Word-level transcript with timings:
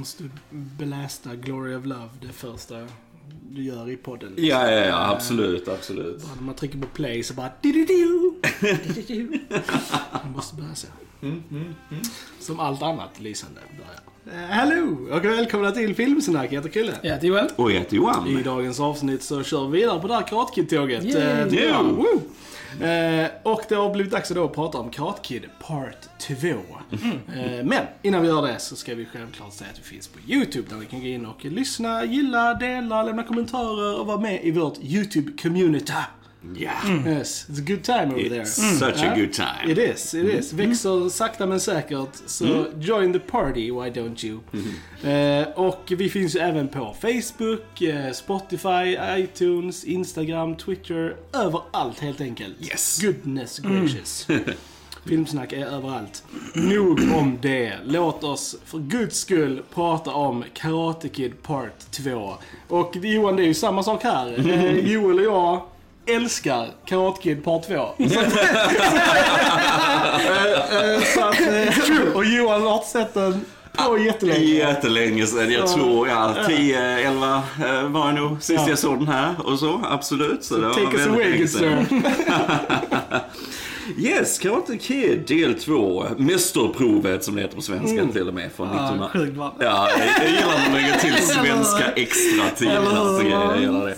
Måste 0.00 0.22
du 0.22 0.30
belästa 0.50 1.34
Glory 1.36 1.74
of 1.74 1.84
Love, 1.86 2.08
det 2.20 2.32
första 2.32 2.86
du 3.50 3.62
gör 3.62 3.90
i 3.90 3.96
podden. 3.96 4.34
Ja, 4.36 4.70
ja, 4.70 4.86
ja, 4.86 5.10
absolut, 5.10 5.68
absolut. 5.68 6.22
Bara 6.22 6.34
när 6.34 6.42
man 6.42 6.54
trycker 6.54 6.78
på 6.78 6.86
play 6.86 7.22
så 7.22 7.34
bara... 7.34 7.50
Man 10.22 10.32
måste 10.32 10.56
börja 10.56 10.74
så. 10.74 10.86
Som 12.40 12.60
allt 12.60 12.82
annat 12.82 13.20
lysande 13.20 13.60
börjar. 13.70 14.44
Eh, 14.44 14.50
Hallå 14.50 14.96
och 15.10 15.24
välkomna 15.24 15.70
till 15.70 15.94
Filmsnack. 15.94 16.46
Jag 16.52 16.56
heter 16.56 16.70
Chrille. 16.70 16.94
Ja, 17.02 17.16
det 17.20 17.26
är 17.26 17.32
väl. 17.32 17.48
Och 17.56 17.70
jag 17.72 17.78
heter 17.78 17.96
Johan. 17.96 18.28
I 18.28 18.42
dagens 18.42 18.80
avsnitt 18.80 19.22
så 19.22 19.42
kör 19.42 19.68
vi 19.68 19.80
vidare 19.80 20.00
på 20.00 20.08
det 20.08 20.14
här. 20.14 20.22
Eh, 20.32 21.46
det 21.46 21.56
Yeah. 21.56 21.82
woo. 21.82 22.20
Eh, 22.80 23.30
och 23.42 23.62
det 23.68 23.74
har 23.74 23.92
blivit 23.92 24.12
dags 24.12 24.28
då 24.28 24.44
att 24.44 24.54
prata 24.54 24.78
om 24.78 24.90
Karate 24.90 25.20
Kid 25.22 25.42
Part 25.60 26.18
2. 26.18 26.36
Eh, 26.46 27.64
men 27.64 27.86
innan 28.02 28.22
vi 28.22 28.28
gör 28.28 28.46
det 28.46 28.58
så 28.58 28.76
ska 28.76 28.94
vi 28.94 29.06
självklart 29.06 29.52
säga 29.52 29.70
att 29.72 29.78
vi 29.78 29.82
finns 29.82 30.08
på 30.08 30.18
YouTube 30.26 30.68
där 30.70 30.76
ni 30.76 30.86
kan 30.86 31.00
gå 31.00 31.06
in 31.06 31.26
och 31.26 31.44
lyssna, 31.44 32.04
gilla, 32.04 32.54
dela, 32.54 33.02
lämna 33.02 33.22
kommentarer 33.22 34.00
och 34.00 34.06
vara 34.06 34.20
med 34.20 34.44
i 34.44 34.50
vårt 34.50 34.78
YouTube-community. 34.78 36.02
Ja. 36.56 36.70
Yes, 37.06 37.46
it's 37.48 37.58
a 37.58 37.64
good 37.66 37.82
time 37.84 38.14
over 38.14 38.28
there. 38.28 38.42
It's 38.42 38.78
such 38.78 39.02
a 39.02 39.06
Ja. 39.06 39.14
good 39.16 39.32
time. 39.32 39.72
It 39.72 39.78
is, 39.78 40.14
it 40.14 40.34
is. 40.34 40.52
Växer 40.52 41.08
sakta 41.08 41.46
men 41.46 41.60
säkert. 41.60 42.08
Så 42.26 42.66
join 42.78 43.12
the 43.12 43.18
party, 43.18 43.70
why 43.70 43.90
don't 43.90 44.24
you? 44.26 44.40
Eh, 45.12 45.48
och 45.48 45.92
vi 45.98 46.08
finns 46.08 46.36
ju 46.36 46.40
även 46.40 46.68
på 46.68 46.96
Facebook, 47.00 47.82
eh, 47.82 48.12
Spotify, 48.12 48.98
iTunes, 49.18 49.84
Instagram, 49.84 50.56
Twitter. 50.56 51.16
Överallt 51.32 52.00
helt 52.00 52.20
enkelt. 52.20 52.54
Yes. 52.60 52.98
Goodness 53.02 53.58
gracious. 53.58 54.26
Filmsnack 55.06 55.52
är 55.52 55.66
överallt. 55.66 56.24
Nog 56.54 56.98
om 57.14 57.38
det. 57.42 57.72
Låt 57.84 58.24
oss 58.24 58.56
för 58.64 58.78
guds 58.78 59.18
skull 59.18 59.62
prata 59.74 60.10
om 60.10 60.44
Karate 60.54 61.08
Kid 61.08 61.42
Part 61.42 61.90
2. 61.90 62.34
Och 62.68 62.96
Johan, 62.96 63.36
det 63.36 63.42
är 63.42 63.46
ju 63.46 63.54
samma 63.54 63.82
sak 63.82 64.02
här. 64.02 64.48
Eh, 64.50 64.92
Joel 64.92 65.18
och 65.18 65.24
jag 65.24 65.62
älskar 66.14 66.66
Karate 66.86 67.22
Kid 67.22 67.44
Part 67.44 67.66
2. 67.66 67.88
Så 68.08 68.20
att, 68.20 68.34
Eh, 70.70 70.94
eh, 70.94 71.02
så 71.14 71.20
att, 71.24 72.14
och 72.14 72.24
Johan 72.24 72.62
har 72.62 72.74
inte 72.74 72.86
sett 72.88 73.14
den 73.14 73.44
på 73.72 73.98
jättelänge. 73.98 74.44
Jättelänge 74.44 75.26
sedan. 75.26 75.50
Jag 75.52 75.68
Så- 75.68 75.76
tror, 75.76 76.08
ja, 76.08 76.34
10, 76.46 76.80
11 77.08 77.42
eh, 77.66 77.82
var 77.82 78.06
det 78.12 78.20
nog 78.20 78.42
sist 78.42 78.60
Ja. 78.62 78.68
jag 78.68 78.78
såg 78.78 78.98
den 78.98 79.08
här 79.08 79.34
och 79.44 79.58
så. 79.58 79.80
Absolut. 79.90 80.44
Så 80.44 80.56
det 80.56 80.66
var 80.66 80.74
Take 80.74 80.96
us 80.96 81.06
away 81.06 81.38
good 81.38 81.50
sir. 81.50 81.86
Yes, 83.98 84.38
Karate 84.38 84.78
Kid 84.78 85.26
del 85.26 85.54
2. 85.54 86.04
Mästerprovet 86.16 87.24
som 87.24 87.34
det 87.34 87.40
heter 87.42 87.56
på 87.56 87.62
svenska 87.62 88.06
till 88.12 88.28
och 88.28 88.34
med. 88.34 88.52
Från 88.52 88.68
Ja, 88.68 88.74
1900. 88.74 89.08
sjukt 89.12 89.34
bra. 89.34 89.54
Ja, 89.60 89.88
jag, 89.98 90.26
jag 90.26 90.34
gillar 90.34 90.70
man 90.70 90.74
lägger 90.80 90.98
till 90.98 91.26
svenska 91.26 91.92
extra 91.92 92.50
till. 92.56 92.68
Alltså, 92.70 93.26
jag, 93.28 93.60
gillar 93.60 93.86
det. 93.86 93.96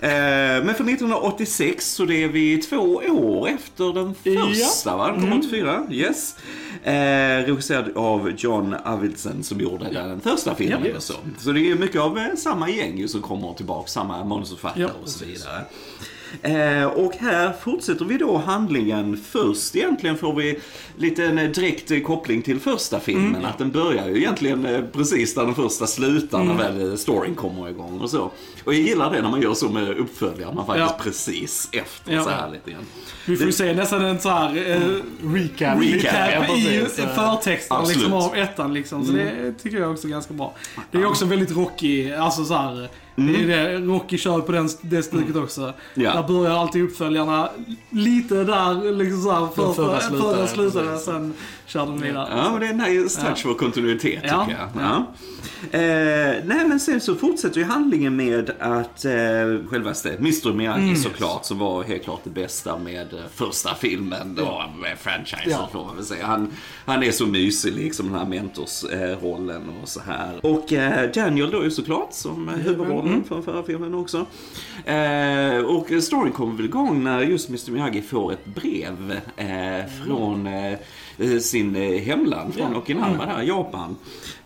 Eh, 0.00 0.64
men 0.64 0.74
från 0.74 0.88
1986 0.88 1.92
så 1.94 2.04
det 2.04 2.22
är 2.24 2.28
vi 2.28 2.58
två 2.58 2.76
år 3.08 3.48
efter 3.48 3.92
den 3.94 4.14
första 4.14 4.96
va? 4.96 5.08
1984. 5.10 5.86
Yes. 5.90 6.36
Eh, 6.82 6.92
regisserad 7.46 7.96
av 7.96 8.32
John 8.36 8.74
Avildsen 8.84 9.42
som 9.42 9.60
gjorde 9.60 9.92
den 9.92 10.20
första 10.20 10.54
filmen. 10.54 10.86
Ja. 10.94 11.00
Så. 11.00 11.14
så 11.38 11.52
det 11.52 11.70
är 11.70 11.74
mycket 11.74 12.00
av 12.00 12.18
eh, 12.18 12.24
samma 12.36 12.70
gäng 12.70 13.08
som 13.08 13.22
kommer 13.22 13.52
tillbaka, 13.54 13.88
samma 13.88 14.24
manusförfattare 14.24 14.82
Ja, 14.82 14.88
och 15.02 15.08
så 15.08 15.24
precis. 15.24 15.46
Eh, 16.42 16.84
och 16.84 17.12
här 17.16 17.52
fortsätter 17.60 18.04
vi 18.04 18.18
då 18.18 18.36
handlingen. 18.36 19.16
Först 19.30 19.76
egentligen 19.76 20.18
får 20.18 20.34
vi 20.34 20.58
lite 20.96 21.24
en 21.24 21.38
eh, 21.38 21.50
direkt 21.50 21.90
eh, 21.90 22.00
koppling 22.00 22.42
till 22.42 22.60
första 22.60 23.00
filmen. 23.00 23.44
Att 23.44 23.58
den 23.58 23.70
börjar 23.70 24.08
ju 24.08 24.16
egentligen 24.16 24.86
precis 24.92 25.34
där 25.34 25.44
den 25.44 25.54
första 25.54 25.86
slutar 25.86 26.44
när 26.44 26.54
väl 26.54 26.98
storyn 26.98 27.34
kommer 27.34 27.68
igång 27.68 28.00
och 28.00 28.10
så. 28.10 28.30
Och 28.64 28.74
jag 28.74 28.80
gillar 28.80 29.12
det 29.12 29.22
när 29.22 29.30
man 29.30 29.42
gör 29.42 29.54
så 29.54 29.68
med 29.68 29.88
uppföljare, 29.98 30.54
man 30.54 30.66
faktiskt 30.66 30.88
Ja. 30.90 31.02
precis 31.02 31.68
efter 31.72 32.12
Ja. 32.14 32.24
så 32.24 32.30
här 32.30 32.50
lite 32.50 32.70
grann. 32.70 32.84
Vi 33.26 33.36
får 33.36 33.46
ju 33.46 33.52
se 33.52 33.74
nästan 33.74 34.04
en 34.04 34.20
sån 34.20 34.32
här 34.32 34.56
eh, 34.70 34.80
Recap. 35.34 35.82
Recap, 35.82 36.04
recap 36.04 36.48
ja, 36.48 36.56
i 36.56 36.86
förtexten 37.14 37.88
liksom, 37.88 38.12
av 38.12 38.36
ettan. 38.36 38.74
Liksom. 38.74 39.06
Så 39.06 39.12
det 39.12 39.52
tycker 39.62 39.78
jag 39.78 39.90
också 39.90 40.06
är 40.06 40.10
ganska 40.10 40.34
bra. 40.34 40.54
Det 40.90 40.98
är 40.98 41.06
också 41.06 41.24
väldigt 41.24 41.56
Rocky, 41.56 42.12
alltså 42.12 42.44
så 42.44 42.54
här, 42.54 42.88
Det 43.16 43.22
är 43.42 43.46
det, 43.46 43.78
Rocky 43.78 44.18
kör 44.18 44.40
på 44.40 44.52
den, 44.52 44.68
det 44.80 45.02
stuket 45.02 45.36
också. 45.36 45.72
Ja. 45.94 46.12
Där 46.14 46.22
börjar 46.28 46.52
alltid 46.60 46.82
uppföljarna 46.84 47.48
lite 47.90 48.34
där, 48.44 48.92
liksom 48.92 49.22
så 49.22 49.30
här, 49.32 49.46
för, 49.54 49.72
förra 49.72 50.00
förra 50.00 50.46
slutar 50.46 50.82
precis. 50.82 51.04
sen 51.06 51.34
kör 51.66 51.80
de 51.86 52.00
vidare. 52.00 52.28
Ja, 52.30 52.50
men 52.52 52.60
det 52.60 52.66
är 52.66 52.70
en 52.90 52.94
nice 53.02 53.20
touch 53.26 53.38
för 53.42 53.54
kontinuitet 53.54 54.22
tycker 54.22 54.28
Ja. 54.28 54.46
jag. 54.50 54.82
Ja. 54.82 55.06
Eh, 55.70 55.80
nej, 56.44 56.66
men 56.68 56.80
sen 56.80 57.00
så 57.00 57.14
fortsätter 57.14 57.58
ju 57.58 57.64
handlingen 57.64 58.16
med 58.16 58.50
att 58.60 59.04
eh, 59.04 59.12
självaste 59.70 60.10
Mr 60.18 60.52
Miyagi 60.52 60.82
Mm. 60.82 60.96
såklart, 60.96 61.44
som 61.44 61.58
var 61.58 61.82
helt 61.84 62.04
klart 62.04 62.20
det 62.24 62.30
bästa 62.30 62.78
med 62.78 63.12
eh, 63.12 63.18
första 63.34 63.74
filmen 63.74 64.34
då, 64.34 64.62
med 64.82 64.98
franchisen 64.98 65.50
Ja. 65.50 65.68
får 65.72 65.84
man 65.84 65.96
väl 65.96 66.04
säga. 66.04 66.26
Han, 66.26 66.52
han 66.86 67.02
är 67.02 67.10
så 67.10 67.26
mysig 67.26 67.72
liksom, 67.74 68.06
den 68.06 68.18
här 68.18 68.26
mentorsrollen 68.26 69.62
och 69.82 69.88
så 69.88 70.00
här. 70.00 70.46
Och 70.46 70.72
eh, 70.72 71.10
Daniel 71.10 71.50
då 71.50 71.64
ju 71.64 71.70
såklart 71.70 72.08
som 72.12 72.48
eh, 72.48 72.54
huvudrollen 72.54 73.05
Mm. 73.08 73.24
från 73.24 73.42
förra 73.42 73.62
filmen 73.62 73.94
också. 73.94 74.26
Eh, 74.84 75.58
och 75.58 76.02
storyn 76.02 76.32
kommer 76.32 76.56
väl 76.56 76.64
igång 76.64 77.04
när 77.04 77.20
just 77.20 77.48
Mr 77.48 77.70
Miyagi 77.70 78.02
får 78.02 78.32
ett 78.32 78.44
brev 78.44 79.20
eh, 79.36 80.04
från 80.04 80.46
eh, 80.46 81.38
sin 81.40 81.76
eh, 81.76 82.00
hemland, 82.02 82.54
från 82.54 82.76
Okinawa 82.76 83.26
där, 83.26 83.42
Japan. 83.42 83.96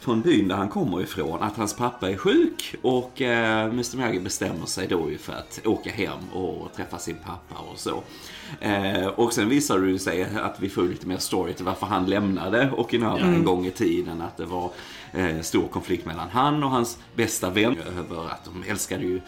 Från 0.00 0.20
byn 0.20 0.48
där 0.48 0.56
han 0.56 0.68
kommer 0.68 1.02
ifrån, 1.02 1.42
att 1.42 1.56
hans 1.56 1.76
pappa 1.76 2.10
är 2.10 2.16
sjuk 2.16 2.74
och 2.82 3.22
eh, 3.22 3.64
Mr 3.64 3.96
Miyagi 3.96 4.20
bestämmer 4.20 4.66
sig 4.66 4.86
då 4.86 5.10
ju 5.10 5.18
för 5.18 5.32
att 5.32 5.60
åka 5.66 5.90
hem 5.90 6.18
och 6.32 6.72
träffa 6.72 6.98
sin 6.98 7.16
pappa 7.26 7.60
och 7.72 7.78
så. 7.78 8.02
Eh, 8.60 9.06
och 9.06 9.32
sen 9.32 9.48
visar 9.48 9.78
det 9.78 9.98
sig 9.98 10.26
att 10.42 10.56
vi 10.60 10.68
får 10.68 10.82
lite 10.82 11.06
mer 11.06 11.18
story 11.18 11.52
till 11.52 11.64
varför 11.64 11.86
han 11.86 12.06
lämnade 12.06 12.70
Okinawa 12.76 13.20
en 13.20 13.44
gång 13.44 13.66
i 13.66 13.70
tiden. 13.70 14.20
Att 14.20 14.36
det 14.36 14.46
var 14.46 14.70
eh, 15.12 15.40
stor 15.40 15.68
konflikt 15.68 16.06
mellan 16.06 16.28
han 16.28 16.64
och 16.64 16.70
hans 16.70 16.98
bästa 17.14 17.50
vän 17.50 17.76
över 17.98 18.26
att 18.26 18.44
de 18.44 18.70
älskade 18.70 19.04
ju 19.04 19.20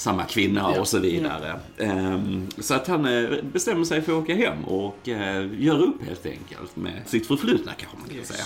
samma 0.00 0.24
kvinna 0.24 0.68
och 0.68 0.88
så 0.88 0.98
vidare. 0.98 1.60
Ehm, 1.78 2.46
så 2.58 2.74
att 2.74 2.86
han 2.86 3.04
eh, 3.04 3.30
bestämmer 3.52 3.84
sig 3.84 4.02
för 4.02 4.12
att 4.12 4.22
åka 4.22 4.34
hem 4.34 4.64
och 4.64 5.08
eh, 5.08 5.48
gör 5.58 5.82
upp 5.82 6.06
helt 6.06 6.26
enkelt 6.26 6.76
med 6.76 7.02
sitt 7.06 7.26
förflutna 7.26 7.72
kanske 7.76 7.98
man 7.98 8.08
kan 8.08 8.24
säga. 8.24 8.44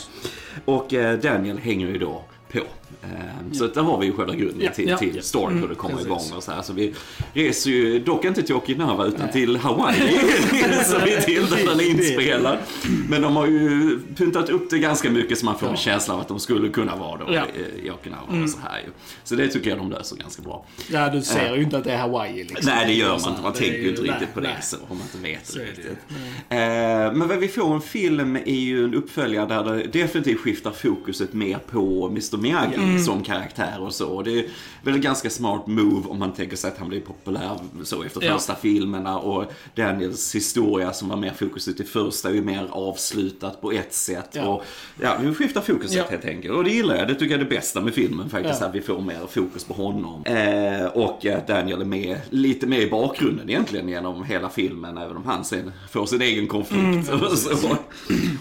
Och 0.64 0.94
eh, 0.94 1.18
Daniel 1.18 1.58
hänger 1.58 1.86
ju 1.86 1.98
då 1.98 2.24
på. 2.52 2.60
Ehm, 3.02 3.54
Så 3.54 3.64
att 3.64 3.74
där 3.74 3.82
har 3.82 3.98
vi 3.98 4.06
ju 4.06 4.12
själva 4.12 4.34
grunden 4.34 4.60
Ja, 4.60 4.70
till, 4.70 4.88
ja. 4.88 4.96
till 4.98 5.22
storyn 5.22 5.58
hur 5.58 5.68
det 5.68 5.74
kommer 5.74 5.94
precis. 5.94 6.06
igång 6.06 6.36
och 6.36 6.42
så 6.42 6.52
här. 6.52 6.62
Så 6.62 6.72
vi 6.72 6.94
reser 7.32 7.70
ju 7.70 7.98
dock 7.98 8.24
inte 8.24 8.42
till 8.42 8.54
Okinawa 8.54 9.04
utan 9.06 9.28
till 9.32 9.56
Hawaii. 9.56 10.00
så 10.84 10.98
vi 11.04 11.22
till 11.22 11.46
där 11.50 11.66
den 11.66 11.80
är 11.80 11.90
inspelad. 11.90 12.58
Men 13.08 13.22
de 13.22 13.36
har 13.36 13.46
ju 13.46 13.98
pyntat 14.16 14.48
upp 14.48 14.70
det 14.70 14.78
ganska 14.78 15.10
mycket 15.10 15.38
så 15.38 15.44
man 15.44 15.58
får 15.58 15.66
en 15.68 15.76
känsla 15.76 16.14
av 16.14 16.20
att 16.20 16.28
de 16.28 16.40
skulle 16.40 16.68
kunna 16.68 16.96
vara 16.96 17.18
då 17.18 17.34
Ja. 17.34 17.44
i, 17.82 17.90
Okinawa 17.90 18.42
och 18.42 18.50
så 18.50 18.58
här 18.58 18.78
ju. 18.78 18.90
Så 19.24 19.34
det 19.34 19.48
tycker 19.48 19.70
jag 19.70 19.78
de 19.78 19.90
löser 19.90 20.16
ganska 20.16 20.42
bra. 20.42 20.66
Ja, 20.90 21.08
du 21.10 21.22
ser 21.22 21.56
ju 21.56 21.62
inte 21.62 21.78
att 21.78 21.84
det 21.84 21.92
är 21.92 21.98
Hawaii 21.98 22.44
liksom. 22.44 22.60
Nej, 22.76 22.86
det 22.86 22.92
gör 22.92 23.08
man 23.08 23.30
inte. 23.30 23.42
Man 23.42 23.52
det 23.52 23.58
tänker 23.58 23.78
ju 23.78 23.88
inte 23.88 24.02
riktigt 24.02 24.18
nej, 24.20 24.28
på 24.34 24.40
det 24.40 24.48
nej. 24.48 24.62
så, 24.62 24.76
om 24.88 24.98
man 24.98 25.06
inte 25.14 25.18
vet 25.28 25.46
Så 25.46 25.58
är 25.58 25.62
det 25.62 25.68
riktigt. 25.70 25.98
ju. 26.50 26.56
Eh, 26.56 27.12
Men 27.12 27.28
vad 27.28 27.38
vi 27.38 27.48
får 27.48 27.74
en 27.74 27.80
film 27.80 28.36
är 28.36 28.54
ju 28.60 28.84
en 28.84 28.94
uppföljare 28.94 29.46
där 29.46 29.64
det 29.92 30.00
definitivt 30.00 30.40
skiftar 30.40 30.70
fokuset 30.70 31.32
mer 31.32 31.58
på 31.70 32.06
Mr 32.10 32.36
Miyagi 32.36 32.76
Mm. 32.84 33.02
som 33.02 33.22
karaktär 33.22 33.76
och 33.80 33.94
så. 33.94 34.22
Det 34.22 34.38
är 34.38 34.46
väl 34.82 34.94
ett 34.94 35.00
ganska 35.00 35.30
smart 35.30 35.66
move 35.66 36.08
om 36.08 36.18
man 36.18 36.32
tänker 36.32 36.56
sig 36.56 36.68
att 36.70 36.78
han 36.78 36.88
blir 36.88 37.00
populär 37.00 37.50
så 37.84 38.02
efter 38.02 38.22
Ja. 38.26 38.34
första 38.34 38.54
filmerna 38.54 39.18
och 39.18 39.52
Daniels 39.74 40.34
historia 40.34 40.92
som 40.92 41.08
var 41.08 41.16
mer 41.16 41.32
fokuset 41.36 41.80
i 41.80 41.84
första 41.84 42.28
är 42.28 42.34
ju 42.34 42.42
mer 42.42 42.66
avslutat 42.70 43.60
på 43.60 43.72
ett 43.72 43.94
sätt. 43.94 44.28
Ja. 44.32 44.44
Och, 44.46 44.62
ja, 45.00 45.16
vi 45.20 45.34
skiftar 45.34 45.60
fokuset 45.60 45.96
Ja. 45.96 46.04
helt 46.10 46.24
enkelt. 46.24 46.54
Och 46.54 46.64
det 46.64 46.70
gillar 46.70 46.96
jag. 46.96 47.08
Det 47.08 47.14
tycker 47.14 47.26
jag 47.34 47.40
är 47.40 47.44
det 47.44 47.50
bästa 47.56 47.80
med 47.80 47.94
filmen 47.94 48.30
faktiskt. 48.30 48.60
Ja. 48.60 48.66
Att 48.66 48.74
vi 48.74 48.80
får 48.80 49.00
mer 49.00 49.20
fokus 49.30 49.64
på 49.64 49.74
honom. 49.74 50.24
Eh, 50.24 50.86
och 50.86 51.26
att 51.26 51.46
Daniel 51.48 51.80
är 51.80 51.84
med, 51.84 52.20
lite 52.30 52.66
mer 52.66 52.80
i 52.80 52.90
bakgrunden 52.90 53.50
egentligen 53.50 53.88
genom 53.88 54.24
hela 54.24 54.48
filmen. 54.48 54.98
Även 54.98 55.16
om 55.16 55.24
han 55.26 55.44
sen 55.44 55.72
får 55.90 56.06
sin 56.06 56.22
egen 56.22 56.46
konflikt. 56.46 57.10
och, 57.12 57.38
så. 57.38 57.68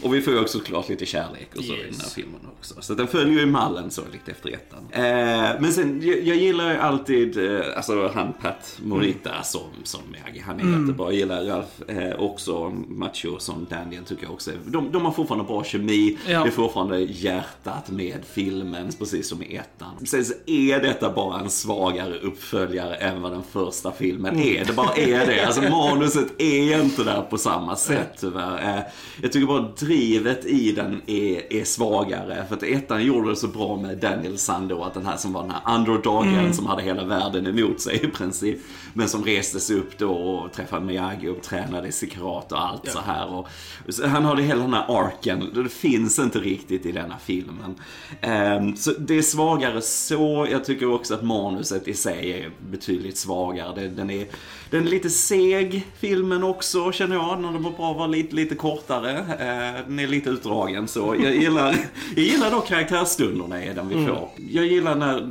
och 0.01 0.13
vi 0.13 0.21
får 0.21 0.33
ju 0.33 0.39
också 0.39 0.57
såklart 0.57 0.89
lite 0.89 1.05
kärlek 1.05 1.49
och 1.57 1.63
så 1.63 1.73
i 1.73 1.75
den 1.75 1.77
här 1.79 1.85
Yes. 1.93 2.13
filmen 2.13 2.39
också. 2.59 2.75
Så 2.81 2.93
den 2.93 3.07
följer 3.07 3.39
ju 3.39 3.45
mallen 3.45 3.91
så 3.91 4.01
lite 4.25 4.31
efter 4.31 4.49
ettan. 4.49 4.87
Eh, 4.91 5.61
men 5.61 5.73
sen, 5.73 6.01
jag, 6.03 6.21
jag 6.21 6.37
gillar 6.37 6.71
ju 6.71 6.77
alltid, 6.77 7.37
eh, 7.51 7.61
alltså 7.75 8.11
han 8.13 8.33
Pat 8.41 8.79
Morita 8.83 9.43
som, 9.43 9.61
som 9.83 10.01
Miyagi. 10.11 10.39
Han 10.39 10.59
är 10.59 10.79
jättebra. 10.79 11.05
Jag 11.07 11.13
gillar 11.13 11.43
Ralph 11.43 11.71
eh, 11.87 12.19
också, 12.19 12.69
Macho 12.87 13.39
som 13.39 13.67
Daniel 13.69 14.03
tycker 14.03 14.23
jag 14.23 14.31
också. 14.31 14.51
De, 14.65 14.91
de 14.91 15.05
har 15.05 15.11
fortfarande 15.11 15.45
bra 15.45 15.63
kemi. 15.63 16.17
Ja. 16.27 16.43
Det 16.43 16.49
är 16.49 16.51
fortfarande 16.51 16.99
hjärtat 16.99 17.89
med 17.89 18.17
filmen, 18.31 18.91
precis 18.99 19.29
som 19.29 19.43
i 19.43 19.55
ettan. 19.55 20.05
Sen 20.05 20.25
så 20.25 20.33
är 20.45 20.79
detta 20.81 21.09
bara 21.09 21.39
en 21.39 21.49
svagare 21.49 22.17
uppföljare 22.17 22.95
än 22.95 23.21
vad 23.21 23.31
den 23.31 23.43
första 23.51 23.91
filmen 23.91 24.39
är. 24.39 24.65
Det 24.65 24.73
bara 24.73 24.93
är 24.95 25.25
det. 25.27 25.45
Alltså 25.45 25.61
manuset 25.69 26.41
är 26.41 26.81
inte 26.83 27.03
där 27.03 27.21
på 27.21 27.37
samma 27.37 27.75
sätt 27.75 28.09
tyvärr. 28.19 28.77
Eh, 28.77 28.83
Jag 29.21 29.31
tycker 29.31 29.47
bara 29.47 29.71
drivet 29.79 30.45
i 30.45 30.71
den 30.71 31.01
är, 31.07 31.53
är 31.53 31.63
svagare. 31.63 32.45
För 32.49 32.55
att 32.55 32.63
ettan 32.63 33.03
gjorde 33.03 33.29
det 33.29 33.35
så 33.35 33.47
bra 33.47 33.65
om 33.65 33.85
Danielsson 34.15 34.67
då, 34.67 34.83
att 34.83 34.93
den 34.93 35.05
här 35.05 35.17
som 35.17 35.33
var 35.33 35.41
den 35.41 35.51
här 35.51 35.75
underdogen 35.75 36.33
Mm. 36.33 36.53
som 36.53 36.65
hade 36.65 36.81
hela 36.81 37.03
världen 37.03 37.47
emot 37.47 37.81
sig 37.81 37.95
i 38.03 38.07
princip. 38.07 38.59
Men 38.93 39.09
som 39.09 39.23
reste 39.25 39.59
sig 39.59 39.75
upp 39.75 39.97
då 39.97 40.11
och 40.11 40.51
träffade 40.51 40.85
Miyagi 40.85 41.27
och 41.27 41.41
tränades 41.41 42.03
i 42.03 42.07
karate 42.09 42.55
och 42.55 42.61
allt 42.61 42.89
så 42.91 42.99
här. 42.99 43.33
Och, 43.33 43.47
så 43.89 44.07
han 44.07 44.25
hade 44.25 44.41
hela 44.43 44.61
den 44.61 44.73
här 44.73 44.85
arken, 45.05 45.49
det 45.53 45.69
finns 45.69 46.19
inte 46.19 46.39
riktigt 46.39 46.85
i 46.85 46.91
denna 46.91 47.17
filmen. 47.17 47.75
Ehm, 48.21 48.75
så 48.75 48.91
det 48.91 49.17
är 49.17 49.21
svagare 49.21 49.81
så, 49.81 50.47
jag 50.51 50.65
tycker 50.65 50.93
också 50.93 51.13
att 51.13 51.23
manuset 51.23 51.87
i 51.87 51.93
sig 51.93 52.31
är 52.31 52.49
betydligt 52.71 53.17
svagare. 53.17 53.75
Det, 53.75 53.87
den, 53.87 54.09
är, 54.09 54.27
den 54.69 54.83
är 54.87 54.89
lite 54.89 55.09
seg, 55.09 55.87
filmen 55.99 56.43
också 56.43 56.91
känner 56.91 57.15
jag. 57.15 57.37
Den 57.37 57.45
hade 57.45 57.57
varit 57.59 57.77
bra 57.77 57.93
vara 57.93 58.07
lite, 58.07 58.35
lite 58.35 58.55
kortare. 58.55 59.17
Eh, 59.19 59.85
den 59.87 59.99
är 59.99 60.07
lite 60.07 60.29
utdragen 60.29 60.87
så. 60.87 61.15
Jag 61.23 61.35
gillar, 61.35 61.75
jag 62.15 62.25
gillar 62.25 62.51
då 62.51 62.61
karaktärsstunderna 62.61 63.65
i 63.65 63.73
den 63.73 63.87
vi 64.05 64.11
får. 64.11 64.29
Jag 64.49 64.65
gillar 64.65 64.95
när 64.95 65.25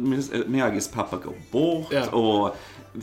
Miyagis 0.49 0.89
pappa 0.89 1.17
går 1.17 1.35
bort 1.51 1.87
Ja. 1.91 2.07
och 2.11 2.57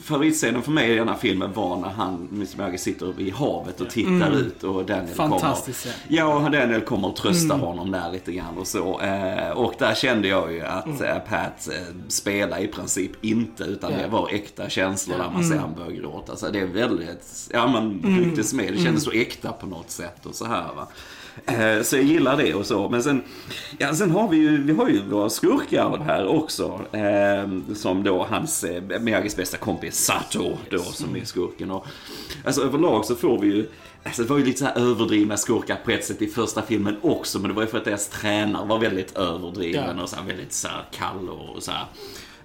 Favoritscenen 0.04 0.62
för 0.62 0.72
mig 0.72 0.92
i 0.92 0.96
den 0.96 1.08
här 1.08 1.16
filmen 1.16 1.54
var 1.54 1.78
när 1.78 1.90
han, 1.90 2.28
Miyagi 2.32 2.78
sitter 2.78 3.22
i 3.22 3.30
havet 3.30 3.82
och 3.82 3.90
tittar 3.90 4.32
ut 4.32 4.64
och 4.64 4.86
Daniel 4.86 5.16
Fantastisk 5.16 5.84
kommer. 5.84 5.96
Ja, 6.08 6.36
och 6.46 6.52
Daniel 6.52 6.82
kommer 6.82 7.08
och 7.08 7.16
tröstar 7.16 7.58
honom 7.58 7.92
där 7.92 8.12
lite 8.12 8.32
grann 8.32 8.58
och 8.58 8.68
så. 8.68 9.00
Eh, 9.02 9.50
och 9.52 9.74
där 9.80 9.96
kände 9.96 10.28
jag 10.28 10.54
ju 10.54 10.62
att 10.62 11.02
eh, 11.02 11.18
Pat 11.30 11.68
eh, 11.72 11.96
spelar 12.08 12.60
i 12.60 12.68
princip 12.68 13.12
inte, 13.22 13.64
utan 13.64 13.92
Ja. 13.92 13.98
det 13.98 14.08
var 14.08 14.30
äkta 14.34 14.70
känslor 14.70 15.18
där 15.18 15.30
man 15.34 15.44
ser 15.44 15.58
han 15.58 15.74
börjar 15.76 15.92
gråta. 15.92 16.36
Så 16.36 16.50
det 16.50 16.60
är 16.60 16.66
väldigt, 16.66 17.50
ja 17.54 17.68
man 17.68 18.00
Mm. 18.04 18.20
rycktes 18.24 18.54
med. 18.54 18.74
Det 18.74 18.80
kändes 18.84 19.04
så 19.04 19.12
äkta 19.12 19.52
på 19.52 19.66
något 19.66 19.92
sätt 19.92 20.26
och 20.26 20.36
så 20.36 20.46
här 20.46 20.64
va. 20.76 20.88
Eh, 21.46 21.82
Så 21.84 21.96
jag 21.96 22.04
gillar 22.06 22.38
det 22.38 22.54
och 22.54 22.66
så. 22.66 22.90
Men 22.90 23.04
sen, 23.04 23.24
ja, 23.78 23.94
sen 23.96 24.12
har 24.12 24.28
vi 24.28 24.38
ju, 24.38 24.64
vi 24.64 24.74
har 24.74 24.90
ju 24.90 25.02
våra 25.02 25.30
skurkar 25.30 25.98
här 26.06 26.28
också. 26.28 26.82
Eh, 26.92 27.74
som 27.76 28.04
då 28.04 28.24
hans, 28.30 28.64
eh, 28.64 29.00
Miyagis 29.00 29.36
bästa 29.36 29.58
kompis 29.58 29.96
Sato 30.06 30.58
då 30.70 30.80
som 30.80 31.16
är 31.16 31.26
skurken. 31.26 31.72
Och, 31.72 31.86
alltså 32.46 32.62
överlag 32.62 33.06
så 33.06 33.16
får 33.16 33.40
vi 33.40 33.48
ju 33.48 33.70
Alltså 34.04 34.22
det 34.24 34.30
var 34.30 34.38
ju 34.38 34.46
lite 34.46 34.60
så 34.60 34.66
överdrivna 34.80 35.38
skurkar 35.38 35.76
på 35.86 35.92
ett 35.92 36.06
sätt 36.06 36.22
i 36.22 36.28
första 36.28 36.62
filmen 36.62 36.98
också, 37.02 37.40
men 37.40 37.50
det 37.50 37.56
var 37.56 37.62
ju 37.64 37.68
för 37.70 37.78
att 37.78 37.86
deras 37.86 38.08
tränare 38.10 38.66
var 38.68 38.80
väldigt 38.80 39.18
överdriven 39.18 39.98
Ja. 39.98 40.04
och 40.04 40.10
så 40.10 40.16
väldigt 40.28 40.54
så 40.54 40.68
här 40.68 40.84
kall 40.92 41.30
och 41.30 41.64
så 41.64 41.72
här. 41.72 41.86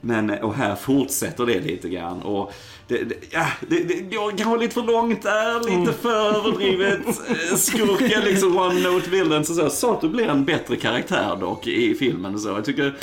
Men, 0.00 0.30
och 0.30 0.54
här 0.54 0.74
fortsätter 0.74 1.46
det 1.46 1.60
lite 1.60 1.88
grann. 1.88 2.22
Och 2.22 2.52
det, 2.88 3.04
det, 3.04 3.14
ja, 3.30 3.46
det, 3.68 3.76
det 3.84 4.14
jag 4.14 4.38
kan 4.38 4.50
vara 4.50 4.60
lite 4.60 4.74
för 4.74 4.82
långt 4.82 5.22
där, 5.22 5.78
lite 5.80 5.92
för 5.92 6.36
överdrivet. 6.36 7.00
Eh, 7.06 7.56
Skurken, 7.56 8.20
liksom 8.24 8.58
one 8.58 8.80
note 8.80 9.10
villains 9.10 9.50
och 9.50 9.56
så. 9.56 9.70
Sato 9.70 10.08
blir 10.08 10.28
en 10.28 10.44
bättre 10.44 10.76
karaktär 10.76 11.36
dock 11.40 11.66
i 11.66 11.94
filmen 11.94 12.34
och 12.34 12.40
så. 12.40 12.48
Jag 12.48 12.64
tycker 12.64 12.94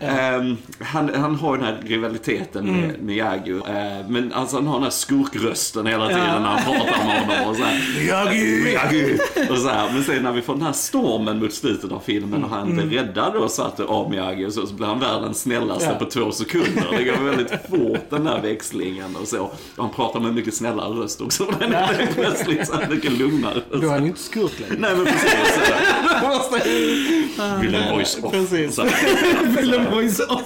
ehm, 0.00 0.56
han, 0.80 1.14
han 1.14 1.34
har 1.34 1.56
den 1.56 1.66
här 1.66 1.78
rivaliteten 1.86 2.80
med 2.80 3.02
Miyagi. 3.02 3.50
Eh, 3.50 4.08
men 4.08 4.32
alltså 4.32 4.56
han 4.56 4.66
har 4.66 4.74
den 4.74 4.82
här 4.82 4.90
skurkrösten 4.90 5.86
hela 5.86 6.08
tiden 6.08 6.24
Ja. 6.26 6.38
när 6.38 6.48
han 6.48 6.62
pratar 6.64 7.04
med 7.06 7.20
honom 7.26 7.50
och 7.50 7.56
så 7.56 7.62
här. 7.62 7.94
Miyagi! 8.00 8.62
Miyagi! 8.64 9.18
Och 9.50 9.58
så 9.58 9.68
här. 9.68 9.92
Men 9.92 10.04
sen 10.04 10.22
när 10.22 10.32
vi 10.32 10.42
får 10.42 10.52
den 10.54 10.62
här 10.62 10.72
stormen 10.72 11.38
mot 11.38 11.52
slutet 11.52 11.92
av 11.92 12.00
filmen 12.04 12.44
och 12.44 12.50
han 12.50 12.68
inte 12.80 12.96
räddar 12.96 13.32
då 13.34 13.48
Sato 13.48 13.84
av 13.86 14.10
Miyagi 14.10 14.46
och 14.46 14.52
så, 14.52 14.66
så 14.66 14.74
blir 14.74 14.86
han 14.86 15.00
världens 15.00 15.40
snällaste 15.40 15.84
Ja. 15.92 16.04
på 16.04 16.10
två 16.10 16.32
sekunder. 16.32 16.86
Det 16.98 17.04
går 17.04 17.24
väldigt 17.24 17.50
fort 17.70 18.10
den 18.10 18.24
där 18.24 18.40
växlingen 18.42 19.16
och 19.16 19.28
så. 19.30 19.42
Och 19.76 19.84
han 19.84 19.90
pratar 19.90 20.20
med 20.20 20.34
mycket 20.34 20.54
snällare 20.54 20.88
röst 20.88 21.20
också. 21.20 21.44
Den 21.60 21.72
är 21.72 22.08
plötsligt 22.14 22.66
så 22.66 22.74
här 22.74 22.88
mycket 22.88 23.12
lugnare. 23.12 23.62
Då 23.70 23.86
är 23.86 23.90
han 23.90 24.02
ju 24.02 24.08
inte 24.08 24.20
skurk 24.20 24.60
längre. 24.60 24.76
Nej 24.78 24.96
men 24.96 25.06
precis. 25.06 25.30
Villain 27.60 27.94
voice 27.94 28.18
off. 28.22 28.32
Precis. 28.32 28.78
Villain 29.56 29.90
voice 29.90 30.20
off. 30.20 30.42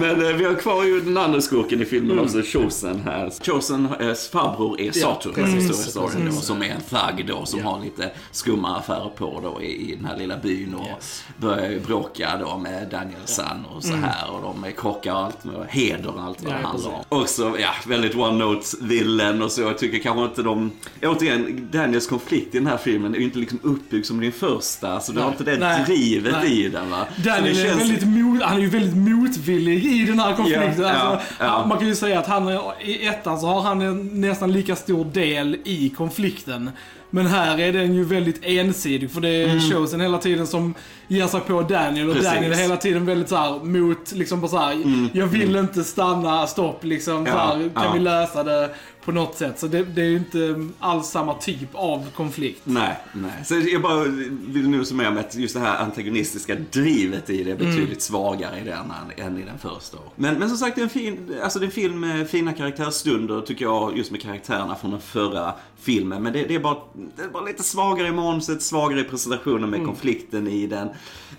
Men 0.00 0.26
eh, 0.26 0.32
vi 0.32 0.44
har 0.44 0.54
kvar 0.54 0.84
ju 0.84 1.00
den 1.00 1.16
andra 1.16 1.40
skurken 1.40 1.82
i 1.82 1.84
filmen 1.84 2.18
också, 2.18 2.42
Chosen 2.42 3.00
här. 3.04 3.30
Chosen, 3.42 3.88
eh, 4.00 4.14
farbror 4.32 4.80
är 4.80 4.92
Sato, 4.92 5.32
precis. 5.32 5.54
mm. 5.54 5.72
storyn 5.72 6.26
då, 6.34 6.40
som 6.40 6.62
är 6.62 6.66
en 6.66 6.80
thug 6.80 7.26
då, 7.26 7.44
som 7.46 7.62
har 7.64 7.80
lite 7.84 8.10
skumma 8.30 8.76
affärer 8.76 9.10
på 9.16 9.40
då 9.42 9.62
i, 9.62 9.92
i 9.92 9.96
den 9.96 10.04
här 10.04 10.16
lilla 10.18 10.36
byn 10.36 10.74
och 10.74 10.86
Yes. 10.86 11.24
börjar 11.36 11.80
bråka 11.86 12.30
då 12.40 12.56
med 12.58 12.88
Danielsson 12.90 13.64
och 13.76 13.84
så 13.84 13.94
här 13.94 14.30
och 14.30 14.42
de 14.42 14.72
krockar 14.76 15.12
och 15.12 15.18
allt 15.20 15.44
med 15.44 15.66
heder 15.68 16.14
och 16.14 16.22
allt 16.22 16.42
vad 16.42 16.52
Ja, 16.52 16.56
det 16.58 16.66
handlar 16.66 16.90
om. 16.90 17.00
Också, 17.08 17.56
ja, 17.58 17.70
väldigt 17.86 18.14
one-note-villen 18.16 19.42
och 19.42 19.50
så. 19.52 19.60
Jag 19.60 19.78
tycker 19.78 19.98
kanske 19.98 20.24
inte 20.24 20.42
de... 20.42 20.70
Återigen, 21.02 21.68
Daniels 21.72 22.06
konflikt 22.06 22.54
i 22.54 22.58
den 22.58 22.66
här 22.66 22.76
filmen 22.76 23.14
är 23.14 23.18
ju 23.18 23.24
inte 23.24 23.38
liksom 23.38 23.58
uppbyggd 23.62 24.06
som 24.06 24.20
din 24.20 24.32
första, 24.32 25.00
så 25.00 25.12
du 25.12 25.20
har 25.20 25.28
inte 25.28 25.44
det 25.44 25.84
drivet 25.86 26.44
i 26.44 26.68
den 26.68 26.90
va. 26.90 27.06
Daniel 27.24 27.54
det 27.54 27.60
är 27.62 27.64
känns- 27.68 27.80
väldigt 27.80 28.06
mot, 28.08 28.42
han 28.42 28.56
är 28.56 28.60
ju 28.60 28.68
väldigt 28.68 28.96
motvillig 28.96 29.65
i 29.72 30.04
den 30.06 30.18
här 30.18 30.36
konflikten. 30.36 30.82
Ja, 30.82 30.90
alltså, 30.90 31.26
ja. 31.38 31.66
Man 31.68 31.78
kan 31.78 31.88
ju 31.88 31.94
säga 31.94 32.18
att 32.18 32.26
han, 32.26 32.48
i 32.80 33.06
ettan 33.06 33.40
så 33.40 33.46
har 33.46 33.62
han 33.62 33.80
en 33.80 34.20
nästan 34.20 34.52
lika 34.52 34.76
stor 34.76 35.04
del 35.04 35.56
i 35.64 35.88
konflikten. 35.96 36.70
Men 37.10 37.26
här 37.26 37.58
är 37.60 37.72
den 37.72 37.94
ju 37.94 38.04
väldigt 38.04 38.38
ensidig 38.42 39.10
för 39.10 39.20
det 39.20 39.28
är 39.28 39.60
Chosen 39.60 40.00
hela 40.00 40.18
tiden 40.18 40.46
som 40.46 40.74
ger 41.08 41.26
sig 41.26 41.40
på 41.40 41.62
Daniel 41.62 42.08
och 42.08 42.14
Precis. 42.14 42.32
Daniel 42.32 42.52
är 42.52 42.56
hela 42.56 42.76
tiden 42.76 43.06
väldigt 43.06 43.28
så 43.28 43.36
här 43.36 43.64
mot, 43.64 44.12
liksom 44.12 44.40
bara 44.40 44.48
så 44.48 44.58
här, 44.58 45.08
jag 45.12 45.26
vill 45.26 45.56
inte 45.56 45.84
stanna, 45.84 46.46
stopp 46.46 46.84
liksom. 46.84 47.26
så 47.26 47.32
Ja, 47.32 47.38
här, 47.38 47.70
kan 47.74 47.84
ja. 47.84 47.92
vi 47.92 47.98
lösa 47.98 48.42
det 48.42 48.70
på 49.04 49.12
något 49.12 49.36
sätt? 49.36 49.58
Så 49.58 49.66
det, 49.66 49.82
det 49.82 50.00
är 50.02 50.06
ju 50.06 50.16
inte 50.16 50.68
alls 50.78 51.06
samma 51.06 51.34
typ 51.34 51.68
av 51.72 52.10
konflikt. 52.16 52.60
Nej, 52.64 52.96
nej. 53.12 53.44
Så 53.44 53.54
jag 53.72 53.82
bara 53.82 54.04
vill 54.46 54.68
nu 54.68 54.84
summera 54.84 55.10
med 55.10 55.20
att 55.20 55.34
just 55.34 55.54
det 55.54 55.60
här 55.60 55.76
antagonistiska 55.78 56.56
drivet 56.72 57.30
i 57.30 57.44
det 57.44 57.50
är 57.50 57.56
betydligt 57.56 58.02
svagare 58.02 58.60
i 58.60 58.64
den 58.64 58.78
än, 59.18 59.26
än 59.26 59.38
i 59.38 59.44
den 59.44 59.58
första. 59.58 59.98
Men, 60.16 60.38
men 60.38 60.48
som 60.48 60.58
sagt, 60.58 60.76
det 60.76 60.80
är 60.80 60.82
en, 60.82 60.88
fin, 60.90 61.34
alltså 61.42 61.58
det 61.58 61.64
är 61.64 61.66
en 61.66 61.72
film 61.72 62.00
med 62.00 62.30
fina 62.30 62.52
karaktärsstunder 62.52 63.40
tycker 63.40 63.64
jag, 63.64 63.98
just 63.98 64.10
med 64.10 64.22
karaktärerna 64.22 64.74
från 64.74 64.90
den 64.90 65.00
förra 65.00 65.54
filmen. 65.80 66.22
Men 66.22 66.32
det, 66.32 66.42
det, 66.42 66.54
är, 66.54 66.58
bara, 66.60 66.76
det 67.16 67.28
bara 67.32 67.44
lite 67.44 67.62
svagare 67.62 68.08
i 68.08 68.12
manuset, 68.12 68.62
svagare 68.62 69.00
i 69.00 69.04
presentationen 69.04 69.70
med 69.70 69.84
konflikten 69.84 70.46
i 70.46 70.66
den. 70.66 70.88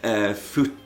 Eh, 0.02 0.34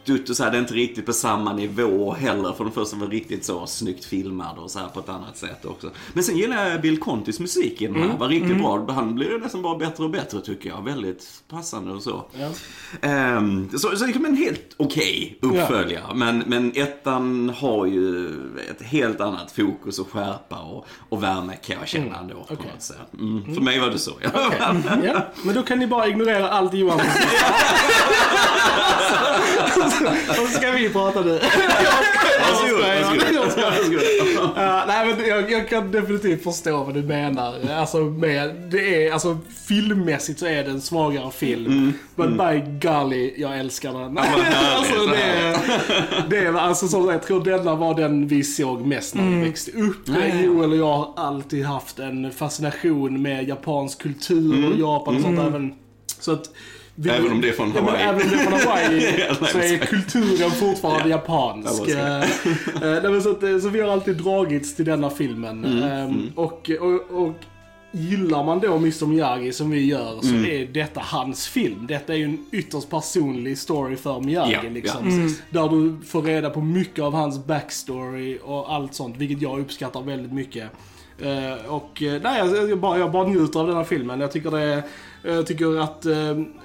och 0.09 0.35
så 0.37 0.43
här, 0.43 0.51
det 0.51 0.57
är 0.57 0.61
inte 0.61 0.73
riktigt 0.73 1.05
på 1.05 1.13
samma 1.13 1.53
nivå 1.53 2.13
heller. 2.13 2.53
För 2.53 2.63
den 2.63 2.73
första 2.73 2.97
var 2.97 3.07
riktigt 3.07 3.45
så 3.45 3.67
snyggt 3.67 4.05
filmad 4.05 4.57
och 4.57 4.71
så 4.71 4.79
här 4.79 4.87
på 4.87 4.99
ett 4.99 5.09
annat 5.09 5.37
sätt 5.37 5.65
också. 5.65 5.91
Men 6.13 6.23
sen 6.23 6.37
gillar 6.37 6.69
jag 6.69 6.81
Bill 6.81 6.99
Contis 6.99 7.39
musik 7.39 7.81
i 7.81 7.87
den 7.87 7.95
här. 7.95 8.17
var 8.17 8.27
riktigt 8.27 8.57
bra. 8.57 8.85
Han 8.91 9.15
blir 9.15 9.31
ju 9.31 9.39
nästan 9.39 9.61
bara 9.61 9.77
bättre 9.77 10.03
och 10.03 10.09
bättre 10.09 10.41
tycker 10.41 10.69
jag. 10.69 10.83
Väldigt 10.85 11.43
passande 11.49 11.91
och 11.91 12.03
så. 12.03 12.25
Ja. 12.39 12.49
Ehm, 13.01 13.69
så, 13.71 13.77
så 13.77 14.05
det 14.05 14.15
är 14.15 14.25
en 14.25 14.35
helt 14.35 14.75
okej 14.77 15.37
uppföljare. 15.41 16.15
Men, 16.15 16.43
men 16.47 16.71
ettan 16.75 17.53
har 17.57 17.85
ju 17.85 18.27
ett 18.69 18.81
helt 18.81 19.21
annat 19.21 19.51
fokus 19.51 19.99
och 19.99 20.11
skärpa 20.11 20.59
och, 20.59 20.85
och 21.09 21.23
värme 21.23 21.55
kan 21.55 21.75
jag 21.79 21.87
känna 21.87 22.19
ändå. 22.19 22.33
På 22.33 22.53
okej. 22.53 22.71
något 22.73 22.81
sätt. 22.81 23.13
Mm. 23.13 23.55
För 23.55 23.61
mig 23.61 23.79
var 23.79 23.89
det 23.89 23.99
så. 23.99 24.11
Ja. 24.21 24.51
Ja, 25.03 25.25
men 25.43 25.55
då 25.55 25.63
kan 25.63 25.79
ni 25.79 25.87
bara 25.87 26.07
ignorera 26.07 26.49
allt 26.49 26.73
Johan 26.73 27.01
Och 30.29 30.35
så 30.35 30.47
ska 30.47 30.71
vi 30.71 30.89
prata 30.89 31.21
nu. 31.21 31.39
Varsågod, 32.41 32.81
nej, 34.87 35.15
men 35.15 35.27
jag, 35.27 35.51
jag 35.51 35.69
kan 35.69 35.91
definitivt 35.91 36.43
förstå 36.43 36.83
vad 36.83 36.93
du 36.93 37.01
menar. 37.01 37.55
Alltså, 37.71 37.97
med, 37.97 38.55
det 38.71 39.07
är, 39.07 39.11
alltså, 39.11 39.37
filmmässigt 39.67 40.39
så 40.39 40.45
är 40.45 40.63
det 40.63 40.71
en 40.71 40.81
svagare 40.81 41.31
film. 41.31 41.93
Men 42.15 42.37
by 42.37 42.87
golly, 42.87 43.33
jag 43.37 43.59
älskar 43.59 43.93
den. 43.93 44.17
alltså, 44.17 45.05
det, 45.05 45.21
är, 45.21 45.57
det 46.29 46.37
är 46.37 46.53
alltså, 46.53 46.87
som 46.87 47.09
jag 47.09 47.23
tror 47.23 47.43
denna 47.43 47.75
var 47.75 47.95
den 47.95 48.27
vi 48.27 48.43
såg 48.43 48.85
mest 48.87 49.15
när 49.15 49.29
vi 49.29 49.43
växte 49.43 49.71
upp. 49.71 50.01
Ja. 50.05 50.41
Joel 50.43 50.71
och 50.71 50.77
jag 50.77 50.93
har 50.93 51.13
alltid 51.15 51.65
haft 51.65 51.99
en 51.99 52.31
fascination 52.31 53.21
med 53.21 53.47
japansk 53.47 54.01
kultur 54.01 54.71
och 54.71 54.79
Japan 54.79 55.15
och 55.15 55.21
sånt. 55.21 55.39
Även, 55.39 55.73
så 56.19 56.31
att, 56.31 56.49
vi, 57.03 57.09
Även 57.09 57.31
om 57.31 57.41
det 57.41 57.49
är 57.49 57.53
från 57.53 57.71
Ja, 57.75 57.81
Hawaii. 57.81 58.01
Även 58.03 58.21
om 58.21 58.27
det 58.29 58.35
är 58.35 58.43
från 58.43 58.59
Hawaii 58.59 59.25
Ja, 59.29 59.35
så 59.47 59.57
är 59.57 59.73
exakt. 59.73 59.89
kulturen 59.89 60.51
fortfarande 60.51 61.09
japansk. 61.09 61.83
Ja, 61.87 61.95
Eh, 61.97 62.93
eh, 62.97 63.03
nej, 63.11 63.21
så, 63.21 63.31
att, 63.31 63.43
eh, 63.43 63.59
så 63.59 63.69
vi 63.69 63.81
har 63.81 63.89
alltid 63.89 64.15
dragits 64.17 64.75
till 64.75 64.85
denna 64.85 65.09
filmen. 65.09 65.65
Mm, 65.65 65.83
Ehm, 65.83 66.31
Och, 66.35 66.71
och, 66.79 67.21
och 67.23 67.33
gillar 67.93 68.43
man 68.43 68.59
då 68.59 68.75
Mr 68.75 69.05
Miyagi 69.07 69.53
som 69.53 69.69
vi 69.69 69.85
gör 69.85 70.21
så 70.21 70.27
Mm. 70.29 70.45
är 70.45 70.65
detta 70.65 71.01
hans 71.03 71.47
film. 71.47 71.87
Detta 71.87 72.13
är 72.13 72.17
ju 72.17 72.23
en 72.23 72.45
ytterst 72.51 72.89
personlig 72.89 73.57
story 73.57 73.95
för 73.95 74.19
Miyagi. 74.19 74.53
Ja, 74.63 74.69
liksom. 74.69 75.35
Där 75.49 75.69
du 75.69 76.05
får 76.05 76.21
reda 76.21 76.49
på 76.49 76.61
mycket 76.61 77.03
av 77.03 77.13
hans 77.13 77.45
backstory 77.45 78.37
och 78.43 78.73
allt 78.73 78.93
sånt, 78.93 79.17
vilket 79.17 79.41
jag 79.41 79.59
uppskattar 79.59 80.01
väldigt 80.01 80.33
mycket. 80.33 80.69
Och 81.67 82.01
nej, 82.01 82.37
jag, 82.37 82.69
jag, 82.69 82.79
bara, 82.79 82.97
jag 82.99 83.11
bara 83.11 83.27
njuter 83.27 83.59
av 83.59 83.67
den 83.67 83.75
här 83.77 83.83
filmen. 83.83 84.19
Jag 84.19 84.31
tycker 84.31 84.51
det 84.51 84.61
är, 84.61 84.83
jag 85.23 85.47
tycker 85.47 85.79
att 85.79 86.05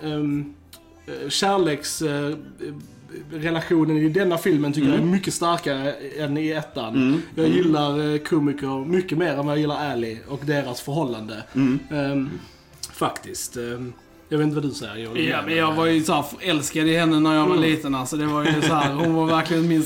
um, 0.03 0.55
kärleks... 1.29 2.03
eh, 2.03 2.35
relationen 3.33 3.97
i 3.97 4.09
denna 4.09 4.39
filmen 4.39 4.73
tycker 4.73 4.89
jag 4.89 4.99
är 4.99 5.03
mycket 5.05 5.35
starkare 5.35 5.93
än 5.93 6.37
i 6.39 6.49
ettan. 6.51 7.23
Jag 7.35 7.49
gillar 7.49 7.99
uh, 7.99 8.19
Kumiko 8.19 8.85
mycket 8.85 9.19
mer 9.19 9.33
än 9.33 9.47
vad 9.47 9.55
jag 9.55 9.59
gillar 9.61 9.91
Ali 9.91 10.19
och 10.29 10.41
deras 10.45 10.81
förhållande. 10.81 11.43
Ehm, 11.91 12.31
faktiskt. 12.93 13.57
Ehm, 13.57 13.93
Jag 14.29 14.39
vet 14.39 14.45
inte 14.45 14.55
vad 14.55 14.65
du 14.65 14.75
säger 14.75 14.97
Joel. 14.97 15.25
Ja, 15.29 15.43
men 15.47 15.57
jag 15.57 15.75
var 15.75 15.87
ju 15.87 16.03
så 16.05 16.13
här 16.13 16.23
förälskad 16.23 16.87
i 16.89 16.97
henne 16.97 17.21
när 17.21 17.35
jag 17.35 17.47
var 17.47 17.57
liten. 17.57 17.95
Alltså, 17.95 18.17
det 18.17 18.27
var 18.27 18.45
ju 18.45 18.63
så 18.63 18.75
här, 18.75 18.93
hon 18.93 19.15
var 19.15 19.27
verkligen 19.27 19.69
min 19.69 19.83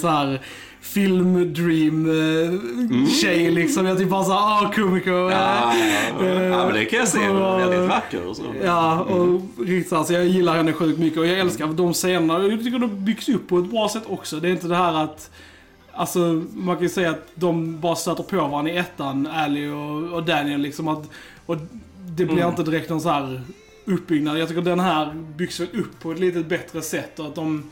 så 0.83 1.01
här 1.01 1.11
film-dream-tjej 1.11 3.51
liksom. 3.51 3.87
Jag 3.87 3.99
typ 3.99 4.09
bara 4.09 4.25
såhär, 4.25 4.41
ah 4.41 4.73
komiker. 4.75 5.11
Ja, 5.11 5.31
ja, 5.31 5.75
ja. 6.21 6.43
ja, 6.43 6.67
men 6.67 6.75
det 6.75 6.85
kan 6.85 6.99
jag 6.99 7.09
se. 7.09 7.29
Hon 7.29 7.37
är 7.37 7.59
väldigt 7.59 7.91
vacker 7.91 8.27
och 8.27 8.37
så. 8.37 8.43
Ja, 8.65 9.01
och 9.01 9.41
riktigt 9.59 9.89
så 9.89 9.97
här, 9.97 10.05
så 10.05 10.13
jag 10.13 10.27
gillar 10.27 10.57
henne 10.57 10.73
sjukt 10.73 10.99
mycket 10.99 11.19
och 11.19 11.27
jag 11.27 11.39
älskar 11.39 11.67
de 11.67 11.93
scenerna. 11.93 12.47
Jag 12.47 12.65
tycker 12.65 12.79
de 12.79 13.05
byggs 13.05 13.29
upp 13.29 13.49
på 13.49 13.59
ett 13.59 13.71
bra 13.71 13.89
sätt 13.89 14.05
också. 14.07 14.41
Det 14.41 14.49
är 14.49 14.53
inte 14.53 14.69
det 14.69 14.77
här 14.77 15.05
att 15.05 15.31
Alltså 15.93 16.43
man 16.53 16.77
kan 16.77 16.83
ju 16.83 16.89
säga 16.89 17.11
att 17.11 17.29
de 17.35 17.81
bara 17.81 17.97
stöter 17.97 18.23
på 18.23 18.37
varandra 18.37 18.73
i 18.73 18.77
ettan, 18.77 19.27
Ali 19.27 19.69
och, 19.69 20.03
och 20.17 20.23
Daniel 20.23 20.61
liksom. 20.61 20.89
Att, 20.89 21.11
och 21.47 21.57
det 22.17 22.25
blir 22.25 22.49
inte 22.49 22.63
direkt 22.63 22.91
någon 22.91 23.01
så 23.01 23.09
här 23.09 23.43
uppbyggnad. 23.85 24.39
Jag 24.39 24.49
tycker 24.49 24.63
den 24.63 24.81
här 24.81 25.15
byggs 25.37 25.61
väl 25.61 25.69
upp 25.73 26.01
på 26.01 26.13
ett 26.13 26.19
lite 26.19 26.41
bättre 26.41 26.83
sätt 26.83 27.19
och 27.19 27.27
att 27.27 27.35
de 27.35 27.71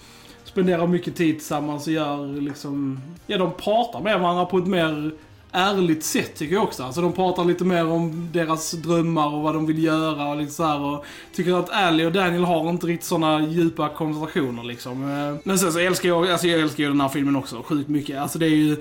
spenderar 0.49 0.87
mycket 0.87 1.17
tid 1.17 1.39
tillsammans 1.39 1.87
och 1.87 1.93
gör 1.93 2.41
liksom... 2.41 3.01
Ja, 3.27 3.39
de 3.39 3.53
pratar 3.53 4.01
med 4.01 4.21
varandra 4.21 4.45
på 4.45 4.59
ett 4.59 4.67
mer 4.67 5.13
ärligt 5.53 6.05
sätt 6.05 6.35
tycker 6.37 6.55
jag 6.55 6.63
också. 6.65 6.83
Alltså 6.83 7.01
de 7.01 7.13
pratar 7.13 7.45
lite 7.45 7.65
mer 7.65 7.87
om 7.87 8.29
deras 8.33 8.73
drömmar 8.73 9.35
och 9.35 9.43
vad 9.43 9.55
de 9.55 9.67
vill 9.67 9.85
göra 9.85 10.29
och 10.29 10.37
lite 10.37 10.53
så 10.53 10.65
här. 10.65 10.81
Och 10.81 11.05
tycker 11.35 11.55
att 11.59 11.71
Ali 11.71 12.05
och 12.07 12.13
Daniel 12.13 12.45
har 12.45 12.71
inte 12.71 12.87
riktigt 12.87 13.09
sådana 13.09 13.47
djupa 13.47 13.89
konversationer 13.89 14.63
liksom. 14.65 15.03
Eh, 15.03 15.41
Men 15.45 15.59
sen 15.59 15.73
så 15.73 15.79
älskar 15.79 16.09
jag, 16.09 16.31
alltså 16.31 16.47
jag 16.47 16.61
älskar 16.61 16.85
ju 16.85 16.89
den 16.89 17.01
här 17.01 17.09
filmen 17.09 17.37
också 17.37 17.63
sjukt 17.63 17.89
mycket. 17.89 18.19
Alltså 18.19 18.39
det 18.39 18.47
är 18.47 18.57
ju, 18.57 18.77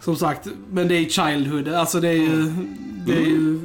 som 0.00 0.16
sagt, 0.16 0.48
men 0.70 0.88
det 0.88 0.94
är 0.94 1.04
Childhood. 1.04 1.68
Alltså 1.68 2.00
det 2.00 2.08
är 2.08 2.12
ju, 2.12 2.52
det 3.06 3.12
är 3.12 3.26
ju 3.26 3.58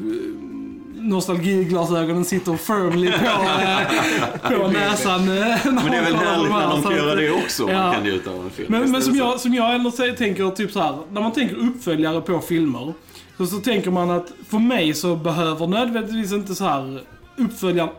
nostalgiglasögonen 1.10 2.26
sitter 2.26 2.58
firmly 2.58 3.12
på, 3.12 4.58
på 4.62 4.68
näsan. 4.68 5.20
eh, 5.22 5.58
Men 5.66 5.76
det 5.92 5.98
är 5.98 6.04
väl 6.04 6.16
härligt 6.16 6.52
när 6.52 6.70
de 6.70 6.84
kan 6.84 6.96
göra 6.96 7.16
det 7.16 7.32
också. 7.32 7.72
Ja. 7.72 7.84
Man 7.84 7.94
kan 7.94 8.04
njuta 8.04 8.30
av 8.32 8.44
en 8.44 8.50
film. 8.50 8.68
men, 8.72 8.92
men 8.92 9.02
som, 9.02 9.16
jag, 9.16 9.40
som 9.40 9.54
jag 9.54 9.76
ändå 9.76 9.92
tänker 9.92 10.50
typ 10.50 10.72
så 10.72 10.80
här, 10.82 10.96
när 11.12 11.22
man 11.22 11.32
tänker 11.32 11.56
uppföljare 11.56 12.22
på 12.22 12.40
filmer. 12.40 12.94
Så, 13.38 13.46
så 13.46 13.58
tänker 13.58 13.92
man 13.92 14.12
att 14.12 14.32
för 14.50 14.60
mig 14.60 14.94
så 14.94 15.16
behöver 15.16 15.68
nödvändigtvis 15.68 16.32
inte 16.34 16.56
så 16.56 16.64
här 16.66 17.02
uppföljaren 17.38 17.90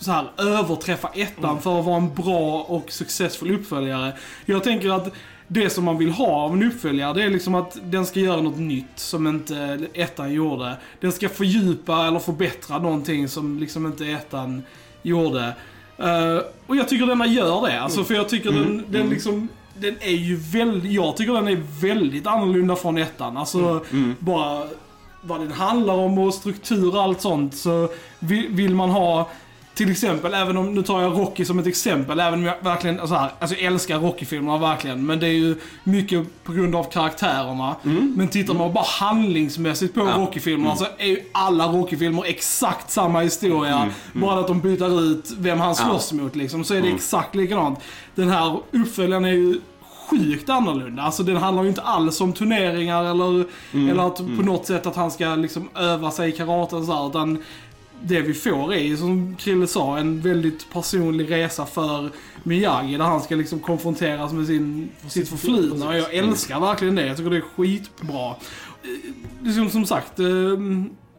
så 0.00 0.10
här 0.12 0.30
överträffa 0.38 1.08
ettan 1.14 1.60
för 1.60 1.78
att 1.78 1.84
vara 1.84 1.96
en 1.96 2.14
bra 2.14 2.62
och 2.62 2.92
successfull 2.92 3.54
uppföljare. 3.54 4.12
Jag 4.46 4.64
tänker 4.64 4.90
att 4.90 5.12
det 5.48 5.70
som 5.70 5.84
man 5.84 5.98
vill 5.98 6.10
ha 6.10 6.26
av 6.26 6.52
en 6.52 6.62
uppföljare, 6.62 7.12
det 7.12 7.22
är 7.22 7.30
liksom 7.30 7.54
att 7.54 7.78
den 7.82 8.06
ska 8.06 8.20
göra 8.20 8.40
något 8.40 8.58
nytt 8.58 8.92
som 8.96 9.26
inte 9.26 9.86
ettan 9.94 10.32
gjorde. 10.32 10.76
Den 11.00 11.12
ska 11.12 11.28
fördjupa 11.28 12.06
eller 12.06 12.18
förbättra 12.18 12.78
någonting 12.78 13.28
som 13.28 13.58
liksom 13.58 13.86
inte 13.86 14.06
ettan 14.06 14.62
gjorde. 15.02 15.52
Eh, 15.98 16.38
och 16.66 16.76
jag 16.76 16.88
tycker 16.88 17.06
denna 17.06 17.26
gör 17.26 17.66
det. 17.66 17.80
Alltså, 17.80 18.04
för 18.04 18.14
jag 18.14 18.28
tycker 18.28 18.52
den, 18.52 18.84
den 18.88 19.10
liksom... 19.10 19.48
Den 19.80 19.96
är 20.00 20.16
ju 20.16 20.36
väldigt... 20.36 20.92
Jag 20.92 21.16
tycker 21.16 21.32
den 21.32 21.48
är 21.48 21.62
väldigt 21.80 22.26
annorlunda 22.26 22.76
från 22.76 22.98
ettan. 22.98 23.36
Alltså, 23.36 23.84
bara 24.18 24.66
vad 25.22 25.40
den 25.40 25.52
handlar 25.52 25.94
om 25.94 26.18
och 26.18 26.34
struktur 26.34 26.94
och 26.94 27.02
allt 27.02 27.20
sånt. 27.20 27.54
Så 27.54 27.88
vill, 28.18 28.48
vill 28.48 28.74
man 28.74 28.90
ha... 28.90 29.28
Till 29.78 29.90
exempel, 29.90 30.34
även 30.34 30.56
om, 30.56 30.74
nu 30.74 30.82
tar 30.82 31.02
jag 31.02 31.12
Rocky 31.12 31.44
som 31.44 31.58
ett 31.58 31.66
exempel, 31.66 32.20
även 32.20 32.38
om 32.38 32.44
jag 32.44 32.54
verkligen, 32.60 33.00
alltså, 33.00 33.14
här, 33.14 33.30
alltså 33.38 33.56
jag 33.56 33.64
älskar 33.64 33.98
Rocky-filmerna 33.98 34.58
verkligen, 34.58 35.06
men 35.06 35.20
det 35.20 35.26
är 35.26 35.32
ju 35.32 35.56
mycket 35.84 36.44
på 36.44 36.52
grund 36.52 36.74
av 36.76 36.84
karaktärerna. 36.84 37.76
Men 38.16 38.28
tittar 38.28 38.54
man 38.54 38.72
bara 38.72 38.84
handlingsmässigt 38.84 39.94
på 39.94 40.00
Ja. 40.00 40.14
Rocky-filmerna 40.16 40.76
så 40.76 40.86
är 40.98 41.06
ju 41.06 41.20
alla 41.32 41.66
Rocky-filmer 41.66 42.24
exakt 42.26 42.90
samma 42.90 43.20
historia. 43.20 43.90
Bara 44.12 44.40
att 44.40 44.46
de 44.46 44.60
byter 44.60 45.00
ut 45.02 45.30
vem 45.38 45.60
han 45.60 45.74
slåss 45.74 46.12
mot 46.12 46.36
liksom, 46.36 46.64
så 46.64 46.74
är 46.74 46.82
det 46.82 46.88
exakt 46.88 47.34
likadant. 47.34 47.78
Den 48.14 48.28
här 48.28 48.60
uppföljaren 48.70 49.24
är 49.24 49.32
ju 49.32 49.60
sjukt 50.10 50.48
annorlunda. 50.48 51.02
Alltså 51.02 51.22
den 51.22 51.36
handlar 51.36 51.62
ju 51.62 51.68
inte 51.68 51.82
alls 51.82 52.20
om 52.20 52.32
turneringar 52.32 53.04
eller, 53.04 53.44
eller 53.90 54.06
att 54.06 54.16
på 54.16 54.42
något 54.42 54.66
sätt 54.66 54.86
att 54.86 54.96
han 54.96 55.10
ska 55.10 55.34
liksom 55.34 55.68
öva 55.74 56.10
sig 56.10 56.28
i 56.28 56.32
karate 56.32 56.76
och 56.76 56.84
så 56.84 56.92
här, 56.92 57.08
utan 57.08 57.38
det 58.02 58.20
vi 58.20 58.34
får 58.34 58.74
är 58.74 58.96
som 58.96 59.36
Krille 59.36 59.66
sa 59.66 59.98
en 59.98 60.20
väldigt 60.20 60.70
personlig 60.70 61.30
resa 61.30 61.66
för 61.66 62.10
Miyagi 62.42 62.96
där 62.96 63.04
han 63.04 63.20
ska 63.20 63.34
liksom 63.34 63.60
konfronteras 63.60 64.32
med 64.32 64.46
sin, 64.46 64.88
sitt 65.08 65.28
förflutna 65.28 65.88
och 65.88 65.96
jag 65.96 66.14
älskar 66.14 66.60
verkligen 66.60 66.94
det. 66.94 67.06
Jag 67.06 67.16
tycker 67.16 67.30
det 67.30 67.36
är 67.36 67.40
skitbra. 67.56 68.34
Liksom, 69.42 69.70
som 69.70 69.86
sagt, 69.86 70.18
eh, 70.18 70.26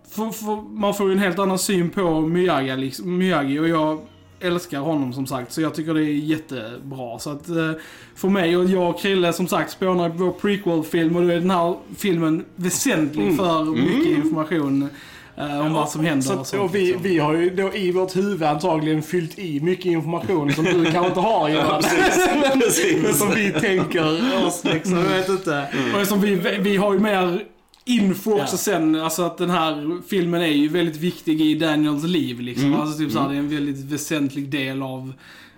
för, 0.09 0.31
för, 0.31 0.79
man 0.79 0.93
får 0.93 1.07
ju 1.07 1.13
en 1.13 1.19
helt 1.19 1.39
annan 1.39 1.59
syn 1.59 1.89
på 1.89 2.21
Miyagi, 2.21 2.75
liksom, 2.75 3.17
Miyagi 3.17 3.59
och 3.59 3.67
jag 3.67 4.01
älskar 4.39 4.79
honom 4.79 5.13
som 5.13 5.27
sagt, 5.27 5.51
så 5.51 5.61
jag 5.61 5.75
tycker 5.75 5.93
det 5.93 6.03
är 6.03 6.13
jättebra. 6.13 7.19
Så 7.19 7.29
att 7.29 7.49
eh, 7.49 7.71
för 8.15 8.29
mig 8.29 8.57
och 8.57 8.65
jag 8.65 8.89
och 8.89 8.99
Krille 8.99 9.33
som 9.33 9.47
sagt 9.47 9.71
spånar 9.71 10.09
på 10.09 10.15
vår 10.15 10.31
prequel-film 10.31 11.15
och 11.15 11.21
då 11.21 11.27
är 11.27 11.39
den 11.39 11.51
här 11.51 11.75
filmen 11.97 12.45
väsentlig 12.55 13.37
för 13.37 13.65
mycket 13.65 14.17
information 14.17 14.89
eh, 15.37 15.59
om 15.65 15.73
vad 15.73 15.89
som 15.89 16.05
händer 16.05 16.25
Så, 16.27 16.39
och 16.39 16.47
sånt. 16.47 16.61
och 16.63 16.75
vi, 16.75 16.85
liksom. 16.85 17.03
vi 17.03 17.17
har 17.19 17.33
ju 17.33 17.49
då 17.49 17.73
i 17.75 17.91
vårt 17.91 18.15
huvud 18.15 18.43
antagligen 18.43 19.01
fyllt 19.01 19.39
i 19.39 19.59
mycket 19.59 19.85
information 19.85 20.53
som 20.53 20.63
du 20.65 20.83
kanske 20.85 21.07
inte 21.07 21.19
har 21.19 21.49
Johan. 21.55 21.83
Men 22.41 22.59
Precis. 22.59 23.17
som 23.17 23.29
vi 23.35 23.51
tänker 23.51 24.45
oss 24.47 24.63
liksom. 24.63 24.93
Jag 24.97 25.03
vet 25.03 25.29
inte. 25.29 25.67
Och 26.01 26.07
som 26.07 26.21
vi, 26.21 26.35
vi 26.59 26.77
har 26.77 26.93
ju 26.93 26.99
mer 26.99 27.43
info 27.85 28.31
också 28.31 28.53
Ja. 28.53 28.57
sen, 28.57 28.95
alltså 28.95 29.23
att 29.23 29.37
den 29.37 29.49
här 29.49 29.97
filmen 30.09 30.41
är 30.41 30.47
ju 30.47 30.67
väldigt 30.67 30.97
viktig 30.97 31.41
i 31.41 31.55
Daniels 31.55 32.03
liv 32.03 32.39
liksom. 32.39 32.65
Mm. 32.67 32.79
Alltså 32.79 32.97
typ 32.99 33.11
såhär, 33.11 33.29
det 33.29 33.35
är 33.35 33.39
en 33.39 33.49
väldigt 33.49 33.91
väsentlig 33.91 34.49
del 34.49 34.81
av, 34.83 35.13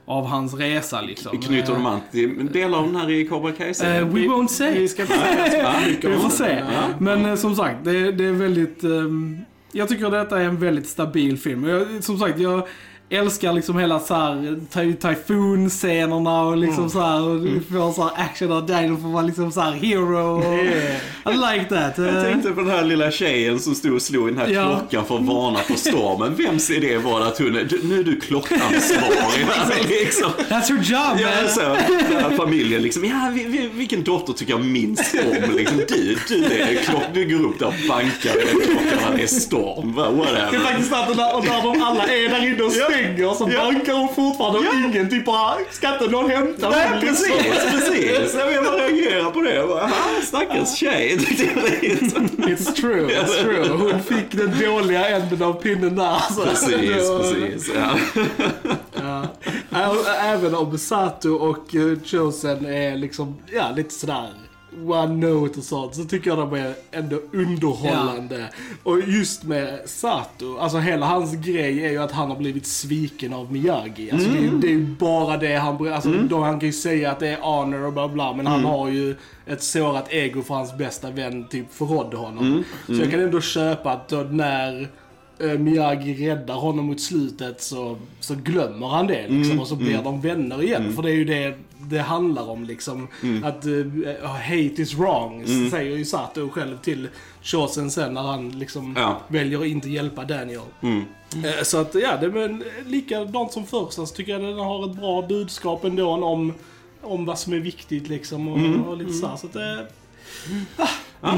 av 0.05 0.25
hans 0.25 0.53
resa 0.53 1.01
liksom. 1.01 1.37
Knyter 1.37 1.73
de 1.73 1.85
an 1.85 1.99
till 2.11 2.49
delar 2.53 2.77
av 2.77 2.85
den 2.85 2.95
här 2.95 3.09
i 3.11 3.27
Cobra 3.27 3.51
kai 3.51 3.69
Eh, 3.69 4.07
we 4.07 4.19
won't 4.21 4.47
say. 4.47 4.79
Vi 4.79 4.87
ska 4.87 5.03
Vi 6.09 6.17
får 6.17 6.29
se. 6.29 6.63
Men 6.99 7.25
eh, 7.25 7.35
som 7.35 7.55
sagt, 7.55 7.77
det, 7.83 8.11
det 8.11 8.25
är 8.25 8.31
väldigt... 8.31 8.83
ehm, 8.83 9.37
jag 9.71 9.89
tycker 9.89 10.11
detta 10.11 10.41
är 10.41 10.45
en 10.45 10.59
väldigt 10.59 10.87
stabil 10.87 11.37
film. 11.37 11.63
Och 11.63 11.69
Jag, 11.69 12.03
som 12.03 12.17
sagt, 12.17 12.39
jag 12.39 12.67
älskar 13.11 13.53
liksom 13.53 13.77
hela 13.79 13.99
så 13.99 14.13
här 14.13 14.59
ty- 14.73 14.93
typhoon-scenerna 14.93 16.41
och 16.43 16.57
liksom 16.57 16.89
så 16.89 16.99
här 17.01 17.21
och 17.21 17.39
får 17.71 17.93
så 17.93 18.01
här 18.03 18.23
action 18.25 18.51
och 18.51 18.63
Daniel 18.63 18.97
får 18.97 19.09
vara 19.09 19.23
liksom 19.23 19.51
så 19.51 19.61
här 19.61 19.71
hero. 19.71 20.37
Och, 20.37 20.53
I 21.33 21.37
like 21.37 21.65
that. 21.69 21.97
Jag 21.97 22.07
Eh, 22.17 22.23
tänkte 22.23 22.51
på 22.51 22.61
den 22.61 22.69
här 22.69 22.83
lilla 22.83 23.11
tjejen 23.11 23.59
som 23.59 23.75
stod 23.75 23.93
och 23.93 24.01
slog 24.01 24.29
i 24.29 24.31
den 24.31 24.39
här 24.41 24.47
Ja. 24.49 24.79
klockan 24.79 25.05
för 25.05 25.15
att 25.15 25.25
varna 25.25 25.59
för 25.59 25.73
stormen. 25.73 26.35
Vems 26.35 26.69
idé 26.69 26.97
var 26.97 27.19
det 27.19 27.27
att 27.27 27.37
hon 27.37 27.55
är, 27.55 27.63
"Du, 27.63 27.79
nu 27.83 27.99
är 27.99 28.03
du 28.03 28.19
klockansvarig? 28.19 29.45
Alltså, 29.59 29.87
liksom. 29.89 30.31
That's 30.49 30.71
your 30.71 30.81
job 30.83 31.19
Ja, 31.19 31.27
man. 31.41 31.49
så, 31.49 31.61
här 31.61 32.37
familjen 32.37 32.81
liksom, 32.81 33.05
ja, 33.05 33.31
vi, 33.33 33.43
vi, 33.43 33.69
vilken 33.73 34.03
dotter 34.03 34.33
tycker 34.33 34.53
jag 34.53 34.65
minst 34.65 35.15
om? 35.15 35.55
Liksom, 35.55 35.77
du, 35.77 36.17
du, 36.27 36.43
är 36.45 36.75
klock, 36.83 37.03
du 37.13 37.37
går 37.37 37.45
upp 37.49 37.59
där 37.59 37.67
och 37.67 37.73
bankar 37.89 38.31
klockan 38.65 39.15
det 39.17 39.23
är 39.23 39.27
storm, 39.27 39.93
va, 39.93 40.03
Det 40.03 40.09
är 40.09 40.13
whatever. 40.43 40.59
faktiskt 40.65 40.91
när 40.91 41.63
de 41.73 41.81
alla 41.83 42.03
är 42.03 42.29
där 42.29 42.47
inne 42.47 42.63
och 42.63 42.71
stänger 43.03 43.33
så 43.33 43.45
bankar 43.45 43.93
hon 43.93 44.15
fortfarande 44.15 44.59
och 44.59 44.75
ingen 44.75 45.09
typ 45.09 45.25
bara, 45.25 45.53
ska 45.71 45.93
inte 45.93 46.07
någon 46.07 46.29
hämta 46.31 46.69
Nej, 46.69 46.89
någon?" 46.89 46.99
precis, 47.01 47.31
precis. 47.71 48.33
Jag 48.35 48.53
jag 48.53 48.79
reagerar 48.79 49.31
på 49.31 49.41
det. 49.41 49.53
Jag 49.55 49.67
bara, 49.69 49.81
"Aha, 49.81 49.93
Stackars 50.23 50.75
tjej. 50.77 51.17
liksom. 51.17 52.27
It's 52.27 52.73
true, 52.73 53.07
it's 53.07 53.43
true. 53.43 53.67
Hon 53.69 54.03
fick 54.03 54.31
den 54.31 54.59
dåliga 54.59 55.09
änden 55.09 55.41
av 55.43 55.53
pinnen 55.53 55.95
där. 55.95 56.17
Så 56.35 56.41
Precis, 56.45 57.09
var- 57.09 57.19
precis. 57.19 57.71
Ja. 57.75 57.97
Ja. 59.71 59.95
Även 60.23 60.55
om 60.55 60.77
Sato 60.77 61.29
och 61.35 61.75
eh, 61.75 61.97
Chosen 62.05 62.65
är 62.65 62.95
liksom, 62.97 63.37
ja 63.53 63.71
lite 63.75 63.93
sådär 63.93 64.29
one 64.87 65.27
note 65.27 65.59
och 65.59 65.65
sånt, 65.65 65.95
så 65.95 66.03
tycker 66.03 66.29
jag 66.29 66.37
de 66.39 66.53
är 66.53 66.73
ändå 66.91 67.19
underhållande. 67.33 68.45
Och 68.83 68.99
just 69.07 69.43
med 69.43 69.79
Sato, 69.85 70.57
alltså 70.57 70.77
hela 70.77 71.05
hans 71.05 71.33
grej 71.35 71.85
är 71.85 71.91
ju 71.91 71.97
att 71.97 72.11
han 72.11 72.29
har 72.29 72.37
blivit 72.37 72.65
sviken 72.65 73.33
av 73.33 73.51
Miyagi. 73.51 74.11
Alltså 74.11 74.29
det, 74.29 74.37
är, 74.37 74.41
ju- 74.41 74.57
det 74.59 74.67
är 74.67 74.71
ju 74.71 74.85
bara 74.99 75.37
det 75.37 75.55
han, 75.55 75.93
alltså 75.93 76.09
då 76.29 76.39
han 76.41 76.59
kan 76.59 76.67
ju 76.67 76.73
säga 76.73 77.11
att 77.11 77.19
det 77.19 77.27
är 77.27 77.41
honor 77.41 77.85
och 77.85 77.93
bla 77.93 78.07
bla, 78.07 78.33
men 78.33 78.47
han 78.47 78.65
har 78.65 78.89
ju 78.89 79.15
ett 79.45 79.63
sårat 79.63 80.05
ego 80.13 80.41
för 80.41 80.53
hans 80.53 80.77
bästa 80.77 81.11
vän 81.11 81.47
typ 81.47 81.73
förrådde 81.73 82.17
honom. 82.17 82.63
Så 82.87 82.93
jag 82.93 83.11
kan 83.11 83.19
ändå 83.19 83.41
köpa 83.41 83.91
att 83.91 84.09
då 84.09 84.17
när 84.17 84.87
Miyagi 85.47 86.29
räddar 86.29 86.55
honom 86.55 86.85
mot 86.85 87.01
slutet 87.01 87.61
så, 87.61 87.97
så 88.19 88.35
glömmer 88.35 88.87
han 88.87 89.07
det 89.07 89.27
liksom, 89.27 89.59
och 89.59 89.67
så 89.67 89.75
blir 89.75 90.01
de 90.03 90.21
vänner 90.21 90.63
igen. 90.63 90.93
För 90.95 91.01
det 91.03 91.09
är 91.11 91.15
ju 91.15 91.25
det 91.25 91.53
det 91.89 91.99
handlar 91.99 92.49
om 92.49 92.63
liksom. 92.63 93.07
Att 93.43 93.65
eh, 93.65 94.31
hate 94.31 94.81
is 94.81 94.93
wrong, 94.93 95.45
säger 95.71 95.97
ju 95.97 96.05
Sato 96.05 96.49
själv 96.49 96.77
till 96.77 97.07
Chosen 97.41 97.91
sen 97.91 98.13
när 98.13 98.21
han 98.21 98.49
liksom 98.59 98.93
Ja. 98.97 99.21
väljer 99.27 99.59
att 99.61 99.65
inte 99.67 99.89
hjälpa 99.89 100.23
Daniel. 100.25 100.61
Mm. 100.81 101.01
Eh, 101.45 101.63
Så 101.63 101.77
att 101.77 101.95
ja, 101.95 102.17
det 102.17 102.25
är 102.25 102.29
men 102.47 102.63
likadant 102.85 103.51
som 103.51 103.65
första 103.65 104.05
så 104.05 104.15
tycker 104.15 104.31
jag 104.31 104.41
den 104.41 104.59
har 104.59 104.89
ett 104.91 104.95
bra 104.97 105.21
budskap 105.21 105.83
ändå 105.83 106.09
om, 106.09 106.53
om 107.01 107.25
vad 107.25 107.39
som 107.39 107.53
är 107.53 107.59
viktigt 107.59 108.07
liksom 108.09 108.47
och, 108.47 108.87
och 108.89 108.97
lite 108.97 109.13
så 109.13 109.27
här. 109.27 109.37
Så 109.37 109.47
att 109.47 109.55
ah, 110.77 110.87
Ja, 111.23 111.31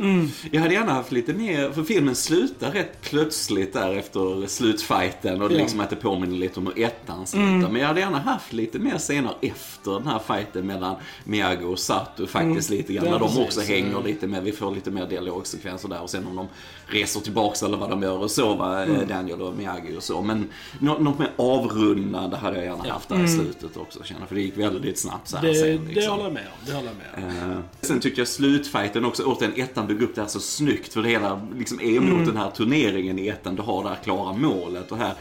Mm. 0.00 0.28
jag 0.50 0.60
hade 0.60 0.74
gärna 0.74 0.92
haft 0.92 1.12
lite 1.12 1.32
mer, 1.32 1.70
för 1.70 1.82
filmen 1.84 2.14
slutar 2.14 2.70
rätt 2.70 3.00
plötsligt 3.00 3.72
där 3.72 3.94
efter 3.96 4.46
slutfighten 4.46 5.42
och 5.42 5.48
det 5.48 5.54
Ja. 5.54 5.60
liksom 5.60 5.80
att 5.80 5.90
det 5.90 5.96
påminner 5.96 6.36
lite 6.36 6.60
om 6.60 6.66
hur 6.66 6.84
ettan 6.84 7.26
slutar. 7.26 7.46
Mm. 7.48 7.72
Men 7.72 7.80
jag 7.80 7.88
hade 7.88 8.00
gärna 8.00 8.18
haft 8.18 8.52
lite 8.52 8.78
mer 8.78 8.98
scener 8.98 9.32
efter 9.42 9.90
den 9.92 10.06
här 10.06 10.18
fighten 10.18 10.66
mellan 10.66 10.96
Miyagi 11.24 11.64
och 11.64 11.78
Sato 11.78 12.26
faktiskt 12.26 12.70
lite 12.70 12.92
grann. 12.92 13.04
När 13.04 13.18
de 13.18 13.20
precis. 13.28 13.38
också 13.38 13.60
hänger 13.60 14.02
lite 14.02 14.26
mer, 14.26 14.40
vi 14.40 14.52
får 14.52 14.74
lite 14.74 14.90
mer 14.90 15.06
dialogsekvenser 15.06 15.88
där 15.88 16.02
och 16.02 16.10
sen 16.10 16.26
om 16.26 16.36
de 16.36 16.48
reser 16.86 17.20
tillbaks 17.20 17.62
eller 17.62 17.76
vad 17.76 17.90
de 17.90 18.02
gör 18.02 18.18
och 18.18 18.30
så, 18.30 18.54
va, 18.54 18.82
Mm. 18.82 18.96
eh, 18.96 19.06
Daniel 19.08 19.42
och 19.42 19.54
Miyagi 19.56 19.96
och 19.96 20.02
så. 20.02 20.22
Men 20.22 20.48
nå- 20.78 20.98
något 20.98 21.18
mer 21.18 21.30
avrundande 21.36 22.36
hade 22.36 22.56
jag 22.56 22.64
gärna 22.64 22.92
haft 22.92 23.08
där 23.08 23.24
i 23.24 23.28
slutet 23.28 23.76
också 23.76 24.02
känner 24.04 24.26
för 24.26 24.34
det 24.34 24.40
gick 24.40 24.56
väldigt 24.58 24.98
snabbt 24.98 25.28
så 25.28 25.36
här 25.36 25.46
Det, 25.48 25.54
sen. 25.54 25.66
det 25.88 25.94
liksom. 25.94 26.10
håller 26.12 26.24
jag 26.24 26.32
med 26.32 26.42
om. 26.46 26.66
Det 26.66 26.72
håller 26.72 26.88
jag 27.14 27.24
med 27.24 27.44
om. 27.44 27.50
Eh, 27.52 27.58
sen 27.80 28.00
tycker 28.00 28.18
jag 28.20 28.28
slutfighten 28.28 29.04
också, 29.04 29.19
återigen 29.24 29.60
ettan 29.60 29.86
bygger 29.86 30.02
upp 30.02 30.14
det 30.14 30.20
här 30.20 30.28
så 30.28 30.40
snyggt 30.40 30.92
för 30.92 31.02
det 31.02 31.08
hela 31.08 31.40
liksom 31.56 31.80
är 31.80 32.00
mot 32.00 32.26
den 32.26 32.36
här 32.36 32.50
turneringen 32.50 33.18
i 33.18 33.28
ettan, 33.28 33.56
du 33.56 33.62
har 33.62 33.82
det 33.82 33.88
här 33.88 33.98
klara 34.04 34.32
målet 34.32 34.92
och 34.92 34.98
här 34.98 35.14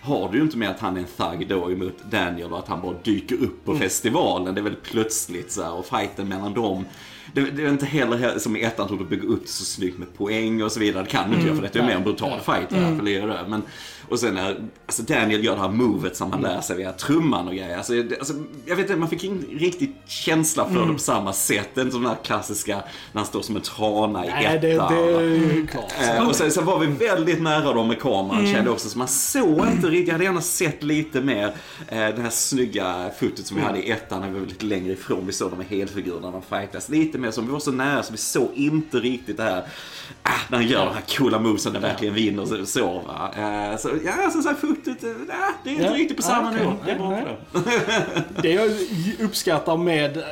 har 0.00 0.28
du 0.32 0.38
ju 0.38 0.44
inte 0.44 0.56
med 0.56 0.70
att 0.70 0.80
han 0.80 0.96
är 0.96 1.00
en 1.00 1.06
thug 1.38 1.48
då 1.48 1.70
emot 1.70 1.98
Daniel 2.10 2.52
och 2.52 2.58
att 2.58 2.68
han 2.68 2.80
bara 2.80 2.94
dyker 3.04 3.42
upp 3.42 3.64
på 3.64 3.76
festivalen. 3.76 4.54
Det 4.54 4.60
är 4.60 4.62
väldigt 4.62 4.82
plötsligt 4.82 5.52
så 5.52 5.62
här, 5.62 5.72
och 5.72 5.86
fighten 5.86 6.28
mellan 6.28 6.54
dem. 6.54 6.84
Det, 7.34 7.40
det 7.50 7.62
är 7.64 7.68
inte 7.68 7.86
heller 7.86 8.16
he- 8.18 8.38
som 8.38 8.56
i 8.56 8.62
ettan 8.62 8.88
tog 8.88 8.98
du 8.98 9.04
bygga 9.04 9.28
upp 9.28 9.42
det 9.42 9.48
så 9.50 9.64
snyggt 9.64 9.98
med 9.98 10.14
poäng 10.18 10.62
och 10.62 10.72
så 10.72 10.80
vidare. 10.80 11.02
Det 11.02 11.08
kan 11.10 11.30
du 11.30 11.36
inte 11.36 11.46
göra 11.48 11.56
för 11.56 11.68
det 11.72 11.78
är 11.78 11.82
mer 11.86 11.96
en 11.96 12.02
brutal 12.02 12.40
fight 12.40 12.72
här, 12.72 12.96
för 12.96 13.04
det 13.04 13.16
är 13.16 13.26
det. 13.26 13.44
Men, 13.48 13.62
och 14.08 14.18
sen 14.18 14.34
när 14.34 14.56
alltså 14.86 15.02
Daniel 15.02 15.44
gör 15.44 15.54
det 15.54 15.60
här 15.60 15.68
movet 15.68 16.16
som 16.16 16.32
han 16.32 16.40
lär 16.40 16.60
sig 16.60 16.76
via 16.76 16.92
trumman 16.92 17.48
och 17.48 17.54
grejer. 17.54 17.76
Alltså, 17.76 17.92
det, 17.92 18.18
alltså, 18.18 18.34
jag 18.66 18.76
vet 18.76 18.86
inte, 18.86 18.96
man 19.00 19.08
fick 19.08 19.24
ingen 19.24 19.44
riktig 19.58 19.96
känsla 20.06 20.68
för 20.68 20.86
det 20.86 20.92
på 20.92 20.98
samma 20.98 21.32
sätt. 21.32 21.68
Det 21.74 21.80
är 21.80 21.82
inte 21.82 21.92
som 21.94 22.02
den 22.02 22.10
här 22.12 22.18
klassiska 22.24 22.76
när 23.12 23.20
han 23.20 23.26
står 23.26 23.42
som 23.42 23.56
en 23.56 23.62
trana 23.62 24.26
i 24.26 24.28
Nej, 24.28 24.44
ettan. 24.46 24.94
det, 24.94 25.12
det 25.28 25.60
är 25.60 25.66
klart. 25.66 25.92
Eh, 26.18 26.28
och 26.28 26.36
sen, 26.36 26.50
sen 26.50 26.64
var 26.64 26.78
vi 26.78 26.86
väldigt 26.86 27.42
nära 27.42 27.72
dem 27.72 27.88
med 27.88 28.00
kameran 28.00 28.40
Mm. 28.40 28.52
kände 28.54 28.70
också. 28.70 28.88
Så 28.88 28.98
man 28.98 29.08
såg 29.08 29.66
inte 29.72 29.86
riktigt. 29.86 30.06
Jag 30.08 30.14
hade 30.14 30.24
gärna 30.24 30.40
sett 30.40 30.82
lite 30.82 31.20
mer 31.20 31.44
eh, 31.88 31.98
det 31.98 32.20
här 32.22 32.30
snygga 32.30 33.10
fotot 33.20 33.46
som 33.46 33.56
vi 33.56 33.62
hade 33.62 33.78
i 33.86 33.90
ettan 33.90 34.20
när 34.20 34.30
vi 34.30 34.38
var 34.40 34.46
lite 34.46 34.64
längre 34.66 34.92
ifrån. 34.92 35.26
Vi 35.26 35.32
såg 35.32 35.50
dem 35.50 35.58
med 35.58 35.66
helfigurerna 35.66 36.30
de 36.30 36.42
fightas. 36.42 36.88
Lite 36.88 37.15
mer 37.18 37.30
som 37.30 37.46
vi 37.46 37.52
var 37.52 37.60
så 37.60 37.72
nära 37.72 38.02
så 38.02 38.12
vi 38.12 38.18
såg 38.18 38.50
inte 38.54 38.96
riktigt 38.96 39.36
det 39.36 39.42
här. 39.42 39.62
Ah, 40.22 40.30
när 40.48 40.58
han 40.58 40.66
gör 40.66 40.84
de 40.86 40.94
här 40.94 41.02
coola 41.16 41.38
movesen 41.38 41.72
när 41.72 41.80
verkligen 41.80 42.14
vinner 42.14 42.44
så, 42.46 42.66
så 42.66 42.86
va. 43.06 43.30
Eh, 43.36 43.78
så 43.78 43.90
ja, 44.04 44.30
så, 44.30 44.42
så 44.42 44.48
här 44.48 44.56
fotot. 44.56 45.04
Eh, 45.04 45.10
ah, 45.10 45.52
det 45.64 45.70
är 45.70 45.74
inte 45.74 45.84
Ja. 45.84 45.92
riktigt 45.94 46.16
på 46.16 46.22
Ja, 46.22 46.26
samma 46.26 46.48
okej. 46.50 46.60
nivå. 46.60 46.76
Det 46.84 46.90
är 46.90 46.98
bra 46.98 47.10
för 47.10 47.36
det. 47.70 48.24
Det 48.42 48.52
jag 48.52 48.70
uppskattar 49.20 49.76
med 49.76 50.16
eh, 50.16 50.22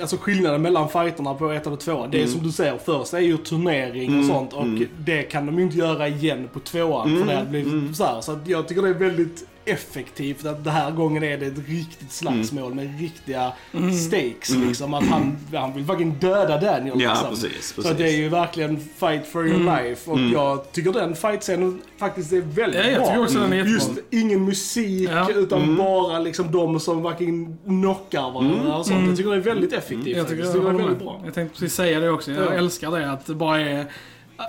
alltså 0.00 0.16
skillnaden 0.16 0.62
mellan 0.62 0.88
fighterna 0.88 1.34
på 1.34 1.50
ettan 1.50 1.72
och 1.72 1.80
tvåan. 1.80 2.10
Det 2.10 2.22
är 2.22 2.26
som 2.26 2.42
du 2.42 2.52
säger, 2.52 2.78
först 2.84 3.14
är 3.14 3.18
ju 3.18 3.36
turnering 3.36 4.18
och 4.18 4.24
sånt 4.24 4.52
och 4.52 4.66
det 4.98 5.22
kan 5.22 5.46
de 5.46 5.56
ju 5.58 5.62
inte 5.64 5.76
göra 5.76 6.08
igen 6.08 6.48
på 6.52 6.60
tvåan 6.60 7.18
för 7.18 7.26
det 7.26 7.34
hade 7.38 7.50
blivit 7.50 7.96
så 7.96 8.04
här. 8.04 8.20
Så 8.20 8.38
jag 8.46 8.68
tycker 8.68 8.82
det 8.82 8.88
är 8.88 8.94
väldigt 8.94 9.46
effektivt 9.66 10.46
att 10.46 10.64
den 10.64 10.72
här 10.72 10.90
gången 10.90 11.22
är 11.22 11.38
det 11.38 11.46
ett 11.46 11.68
riktigt 11.68 12.12
slagsmål 12.12 12.74
med 12.74 13.00
riktiga 13.00 13.52
stakes 14.06 14.50
liksom. 14.50 14.94
Att 14.94 15.04
han, 15.04 15.36
han 15.54 15.74
vill 15.74 15.84
fucking 15.84 16.16
döda 16.20 16.60
Daniel 16.60 17.00
Ja, 17.00 17.10
liksom. 17.10 17.30
precis, 17.30 17.68
Så 17.68 17.82
precis. 17.82 17.98
det 17.98 18.04
är 18.08 18.16
ju 18.16 18.28
verkligen 18.28 18.80
fight 18.96 19.26
for 19.26 19.48
your 19.48 19.58
life 19.58 20.10
och 20.10 20.18
jag 20.20 20.72
tycker 20.72 20.92
den 20.92 21.16
fightscenen 21.16 21.80
faktiskt 21.98 22.32
är 22.32 22.40
väldigt 22.40 22.80
Ja, 22.84 22.90
jag 22.90 22.98
bra. 23.00 23.06
tycker 23.08 23.22
också 23.22 23.38
den 23.38 23.52
är. 23.52 23.64
Just 23.64 23.90
ingen 24.10 24.44
musik 24.44 25.08
Ja. 25.12 25.30
utan 25.30 25.76
bara 25.76 26.18
liksom 26.18 26.52
de 26.52 26.80
som 26.80 27.02
verkligen 27.02 27.58
knockar 27.64 28.30
varandra 28.30 28.76
och 28.76 28.86
sånt. 28.86 29.06
Jag 29.08 29.16
tycker 29.16 29.30
det 29.30 29.36
är 29.36 29.40
väldigt 29.40 29.72
effektivt 29.72 30.16
Jag 30.16 30.28
tycker 30.28 30.38
Jag 30.44 30.46
jag, 30.46 30.54
tycker 30.54 30.68
det 30.68 30.74
är 30.74 30.78
väldigt 30.78 30.98
bra. 30.98 31.20
Jag 31.24 31.34
tänkte 31.34 31.58
precis 31.60 31.74
säga 31.76 32.00
det 32.00 32.10
också. 32.10 32.32
Jag 32.32 32.44
Ja. 32.46 32.50
älskar 32.52 32.90
det 32.90 33.12
att 33.12 33.26
det 33.26 33.34
bara 33.34 33.60
är... 33.60 33.84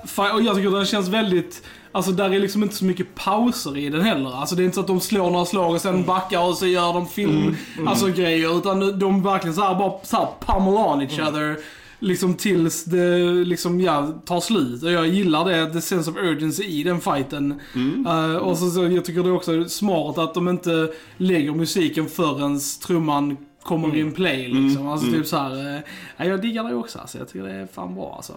Fi- 0.05 0.31
Och 0.33 0.41
jag 0.41 0.55
tycker 0.55 0.71
den 0.71 0.85
känns 0.85 1.07
väldigt... 1.07 1.63
Alltså 1.97 2.11
där 2.11 2.29
är 2.29 2.39
liksom 2.39 2.63
inte 2.63 2.75
så 2.75 2.85
mycket 2.85 3.15
pauser 3.15 3.77
i 3.77 3.89
den 3.89 4.01
heller. 4.01 4.35
Alltså 4.35 4.55
det 4.55 4.63
är 4.63 4.65
inte 4.65 4.75
så 4.75 4.81
att 4.81 4.87
de 4.87 4.99
slår 4.99 5.31
några 5.31 5.45
slag 5.45 5.73
och 5.73 5.81
sen 5.81 6.05
backar 6.05 6.39
och 6.49 6.57
så 6.57 6.67
gör 6.67 6.93
de 6.93 7.07
film, 7.07 7.55
alltså 7.87 8.07
grejer. 8.07 8.57
Utan 8.57 8.99
de 8.99 9.23
verkligen 9.23 9.55
så 9.55 9.61
här 9.61 9.75
bara 9.75 9.93
så 10.03 10.17
här 10.17 10.27
pummel 10.39 10.73
on 10.73 11.01
each 11.01 11.19
other. 11.19 11.57
Liksom 11.99 12.33
tills 12.33 12.85
det 12.85 13.17
liksom, 13.45 13.81
ja, 13.81 14.07
tar 14.25 14.39
slut. 14.39 14.83
Och 14.83 14.91
jag 14.91 15.07
gillar 15.07 15.45
det, 15.45 15.73
the 15.73 15.81
sense 15.81 16.11
of 16.11 16.17
urgency 16.17 16.63
i 16.63 16.83
den 16.83 17.01
fighten. 17.01 17.59
Eh, 18.07 18.35
och 18.35 18.57
så, 18.57 18.69
så 18.69 18.83
jag 18.83 19.05
tycker 19.05 19.23
det 19.23 19.29
är 19.29 19.35
också 19.35 19.65
smart 19.65 20.17
att 20.17 20.33
de 20.33 20.47
inte 20.47 20.89
lägger 21.17 21.51
musiken 21.51 22.07
förrän 22.07 22.59
trumman 22.87 23.37
kommer 23.67 23.95
in 23.95 24.11
play 24.13 24.47
liksom. 24.47 24.87
Alltså 24.87 25.11
typ 25.11 25.25
såhär, 25.27 25.75
eh, 25.75 25.81
ja, 26.17 26.25
jag 26.25 26.41
diggar 26.41 26.63
det 26.63 26.75
också 26.75 26.99
alltså. 26.99 27.17
Jag 27.17 27.27
tycker 27.27 27.47
det 27.47 27.53
är 27.53 27.67
fan 27.73 27.95
bra 27.95 28.13
alltså. 28.15 28.33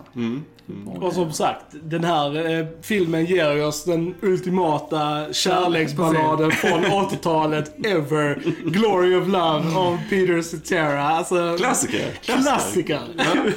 Bra 0.66 0.92
Och 1.06 1.12
som 1.12 1.32
sagt, 1.32 1.64
den 1.82 2.04
här 2.04 2.58
eh, 2.58 2.66
filmen 2.82 3.24
ger 3.24 3.52
ju 3.52 3.64
oss 3.64 3.84
den 3.84 4.14
ultimata 4.22 5.32
kärleksballaden 5.32 6.50
från 6.50 6.84
80-talet 6.84 7.86
ever. 7.86 8.42
Glory 8.64 9.14
of 9.14 9.28
Love 9.28 9.76
av 9.76 9.98
Peter 10.10 10.42
Cetera. 10.42 11.02
Alltså, 11.08 11.56
Klassiker. 11.58 12.10
Klassiker. 12.22 13.00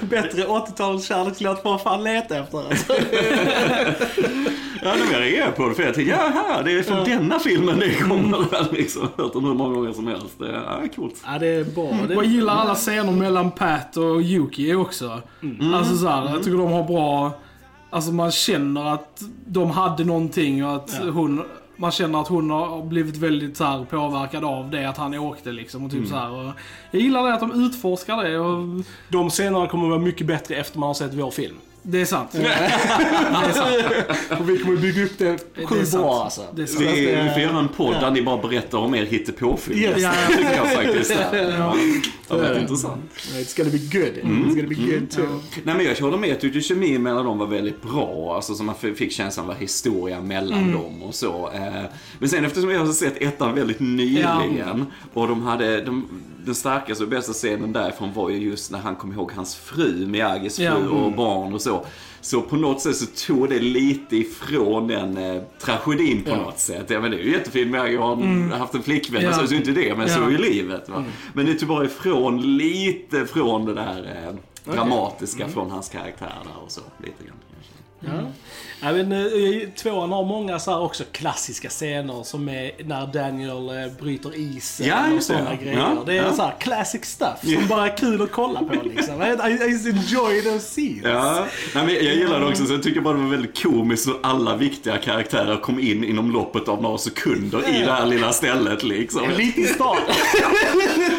Bättre 0.10 0.44
80-tals 0.44 1.08
kärlekslåt 1.08 1.62
får 1.62 1.70
man 1.70 1.80
fan 1.80 2.04
leta 2.04 2.38
efter. 2.38 2.58
Alltså. 2.70 2.94
Ja, 4.86 4.96
nu 4.96 5.18
reagerar 5.20 5.46
jag 5.46 5.56
på 5.56 5.70
det 5.70 5.76
för 5.76 5.84
jag 5.84 5.94
tänkte, 5.94 6.12
jaha, 6.12 6.62
det 6.64 6.72
är 6.72 6.84
från 6.84 7.04
denna 7.04 7.40
filmen 7.40 7.80
det 7.80 7.96
kommer 7.96 8.50
väl 8.52 8.74
liksom. 8.74 9.08
Hört 9.18 9.34
den 9.34 9.46
hur 9.46 9.54
många 9.54 9.76
gånger 9.76 9.94
som 9.94 10.08
helst. 10.08 10.40
Det 10.40 10.48
är 10.48 10.54
ja, 10.54 10.82
coolt. 10.96 11.16
Ja, 11.26 11.40
det 11.40 11.48
är 11.48 11.63
bra. 11.66 11.92
Det 12.08 12.16
Och 12.16 12.24
jag 12.24 12.32
gillar 12.32 12.54
alla 12.56 12.76
scener 12.76 13.12
mellan 13.12 13.52
Pat 13.52 13.98
och 13.98 14.22
Yuki 14.22 14.74
också. 14.74 15.22
Alltså 15.74 15.98
såhär, 15.98 16.30
jag 16.30 16.44
tycker 16.44 16.58
de 16.58 16.72
har 16.72 16.84
bra... 16.84 17.32
Alltså 17.90 18.12
man 18.12 18.32
känner 18.32 18.94
att 18.94 19.22
de 19.46 19.72
hade 19.72 20.04
någonting 20.04 20.66
och 20.66 20.76
att 20.76 21.00
Ja. 21.04 21.12
hon... 21.12 21.44
Man 21.76 21.92
känner 21.92 22.22
att 22.22 22.28
hon 22.28 22.50
har 22.50 22.84
blivit 22.86 23.18
väldigt 23.18 23.58
så 23.58 23.64
här 23.64 23.84
påverkad 23.90 24.44
av 24.44 24.70
det, 24.70 24.86
att 24.90 24.98
han 24.98 25.14
åkte 25.14 25.52
liksom. 25.52 25.86
Och 25.86 25.92
typ 25.92 26.08
så 26.08 26.16
här, 26.16 26.32
och 26.32 26.52
jag 26.92 27.02
gillar 27.02 27.24
det 27.24 27.34
att 27.34 27.40
de 27.40 27.52
utforskar 27.66 28.24
det 28.24 28.40
och 28.40 28.84
De 29.10 29.30
scenerna 29.30 29.68
kommer 29.68 29.84
att 29.86 29.90
vara 29.90 30.00
mycket 30.02 30.28
bättre 30.28 30.56
efter 30.56 30.80
man 30.80 30.88
har 30.88 30.94
sett 30.94 31.14
vår 31.14 31.32
film. 31.32 31.56
det 31.92 32.02
är 32.02 32.06
sant. 32.06 32.30
Och 34.40 34.50
vi 34.50 34.58
kommer 34.58 34.78
bygga 34.78 35.04
upp 35.04 35.18
det 35.18 35.38
Det 35.56 35.62
är 35.64 35.68
sjukt 35.68 35.88
sant. 35.88 36.04
bra 36.04 36.24
alltså. 36.24 36.42
Det 36.56 36.62
är 36.62 36.66
sant. 36.66 36.82
Vi, 36.82 37.06
det- 37.06 37.24
vi 37.24 37.30
får 37.30 37.42
göra 37.42 37.60
en 37.60 37.68
podd 37.68 37.94
där 38.02 38.12
ni 38.12 38.22
bara 38.22 38.38
berättar 38.38 38.78
om 38.78 38.96
er 38.96 39.06
hittepåfilm. 39.06 39.80
Yes. 39.80 40.02
Ja, 40.02 40.12
tycker 40.28 40.56
jag 40.56 40.72
faktiskt. 40.72 41.12
Ja. 41.32 41.38
Ja. 41.38 41.76
Det 42.28 42.36
var 42.50 42.60
intressant. 42.60 43.02
It's 43.16 43.58
gonna 43.58 43.70
be 43.72 43.78
good. 44.00 44.18
It's 44.24 44.56
gonna 44.56 44.68
be 44.68 44.76
good 44.76 45.10
too. 45.12 45.40
Nej 45.64 45.76
men 45.76 45.86
jag 45.86 45.96
håller 45.96 46.18
med, 46.18 46.30
jag 46.30 46.40
tyckte 46.42 46.62
kemin 46.62 47.04
mellan 47.04 47.26
dem 47.26 47.38
var 47.38 47.48
väldigt 47.48 47.82
bra. 47.82 48.36
Alltså 48.36 48.56
så 48.56 48.64
man 48.64 48.76
fick 48.76 49.12
känslan 49.12 49.50
av 49.50 49.56
historia 49.56 50.22
mellan 50.22 50.60
Mm. 50.60 50.72
dem 50.74 51.04
och 51.04 51.16
så. 51.16 51.52
Eh, 51.54 51.84
Men 52.20 52.30
sen 52.30 52.46
eftersom 52.46 52.70
jag 52.72 52.80
har 52.80 52.94
sett 52.94 53.22
ettan 53.22 53.56
väldigt 53.56 53.80
nyligen 53.80 54.86
och 55.14 55.28
de 55.28 55.42
hade, 55.42 55.82
de, 55.82 56.08
den 56.46 56.56
starkaste 56.56 57.04
och 57.04 57.10
bästa 57.10 57.34
scenen 57.34 57.74
därifrån 57.74 58.14
var 58.14 58.30
ju 58.30 58.38
just 58.38 58.72
när 58.72 58.80
han 58.80 58.96
kom 58.96 59.14
ihåg 59.14 59.32
hans 59.32 59.56
fru, 59.56 60.08
Miyagis 60.08 60.56
fru 60.56 60.64
Ja. 60.66 60.76
Mm. 60.78 60.92
och 60.92 61.12
barn 61.14 61.54
och 61.54 61.62
så. 61.62 61.86
Så 62.22 62.42
på 62.42 62.56
något 62.56 62.82
sätt 62.82 62.96
så 62.96 63.06
tog 63.28 63.50
det 63.50 63.60
lite 63.60 64.18
ifrån 64.18 64.88
den 64.88 65.18
eh, 65.18 65.42
tragedin 65.60 66.24
på 66.24 66.30
Ja. 66.30 66.36
något 66.36 66.60
sätt. 66.60 66.90
Ja, 66.90 67.00
men 67.02 67.12
det 67.12 67.18
är 67.18 67.24
ju 67.24 67.32
jättefint, 67.32 67.72
Miyagi 67.72 67.96
har 67.96 68.50
haft 68.58 68.74
en 68.76 68.84
flickvän, 68.84 69.22
Mm. 69.22 69.32
Ja. 69.34 69.42
ja. 69.42 69.48
så 69.48 69.54
är 69.54 69.58
ju 69.60 69.66
inte 69.70 69.82
det, 69.82 69.96
men 69.98 70.10
så 70.10 70.20
Ja. 70.20 70.26
är 70.26 70.32
ju 70.32 70.38
livet. 70.38 70.90
Va? 70.90 71.04
Men 71.34 71.46
det 71.46 71.54
tog 71.54 71.70
bara 71.70 71.86
ifrån 71.86 72.58
lite 72.58 73.26
från 73.26 73.66
det 73.66 73.74
där 73.74 74.28
eh, 74.28 74.74
dramatiska 74.74 75.48
från 75.48 75.72
hans 75.72 75.90
karaktär 75.90 76.34
där 76.44 76.64
och 76.66 76.72
så. 76.72 76.82
Lite 76.98 77.24
grann. 77.26 77.36
kanske. 77.54 77.74
Ja. 78.06 78.12
Ja, 78.86 78.92
men, 78.92 79.12
eh, 79.12 79.70
tvåan 79.76 80.12
har 80.12 80.26
många 80.26 80.60
så 80.60 80.80
också 80.80 81.04
klassiska 81.12 81.70
scener 81.70 82.24
som 82.24 82.50
är 82.50 82.72
när 82.86 83.08
Daniel 83.08 83.70
eh, 83.70 83.94
bryter 84.00 84.36
isen 84.36 84.88
Ja, 84.88 85.14
och 85.18 85.24
sådana 85.24 85.56
grejer. 85.56 85.78
Ja, 85.78 86.04
det 86.06 86.18
är 86.18 86.32
så 86.32 86.42
här 86.42 86.56
classic 86.60 87.06
stuff 87.06 87.40
som 87.42 87.68
bara 87.68 87.88
är 87.92 87.98
kul 87.98 88.22
att 88.22 88.32
kolla 88.32 88.60
på 88.60 88.74
liksom. 88.84 89.22
I, 89.22 89.26
I 89.26 89.90
enjoy 89.90 90.42
those 90.42 90.60
scenes. 90.60 91.04
Ja, 91.04 91.46
nej, 91.76 91.86
men 91.86 91.96
jag 91.96 92.16
gillar 92.16 92.40
det 92.40 92.46
också. 92.46 92.66
Så 92.66 92.74
jag 92.74 92.84
tycker 92.84 93.02
bara 93.02 93.14
det 93.18 93.24
var 93.24 93.30
väldigt 93.30 93.64
komiskt 93.64 94.08
hur 94.08 94.16
alla 94.24 94.56
viktiga 94.56 94.98
karaktärer 94.98 95.58
kom 95.58 95.80
in 95.80 96.04
inom 96.04 96.32
loppet 96.32 96.68
av 96.68 96.82
några 96.82 96.98
sekunder 96.98 97.70
i 97.70 97.84
det 97.86 97.92
här 97.92 98.06
lilla 98.06 98.32
stället 98.34 98.84
liksom. 98.84 99.30
Lite 99.38 99.62
i 99.62 99.66
start. 99.66 99.98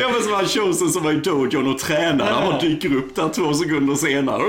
Ja 0.00 0.08
men 0.12 0.22
som 0.22 0.32
han 0.32 0.46
Chosen 0.46 0.88
som 0.90 1.02
var 1.02 1.12
i 1.12 1.16
dojon 1.16 1.66
och 1.74 1.78
tränade, 1.78 2.24
han 2.30 2.50
bara 2.50 2.60
dyker 2.60 2.94
upp 2.96 3.14
där 3.14 3.28
två 3.28 3.52
sekunder 3.54 3.94
senare. 3.94 4.42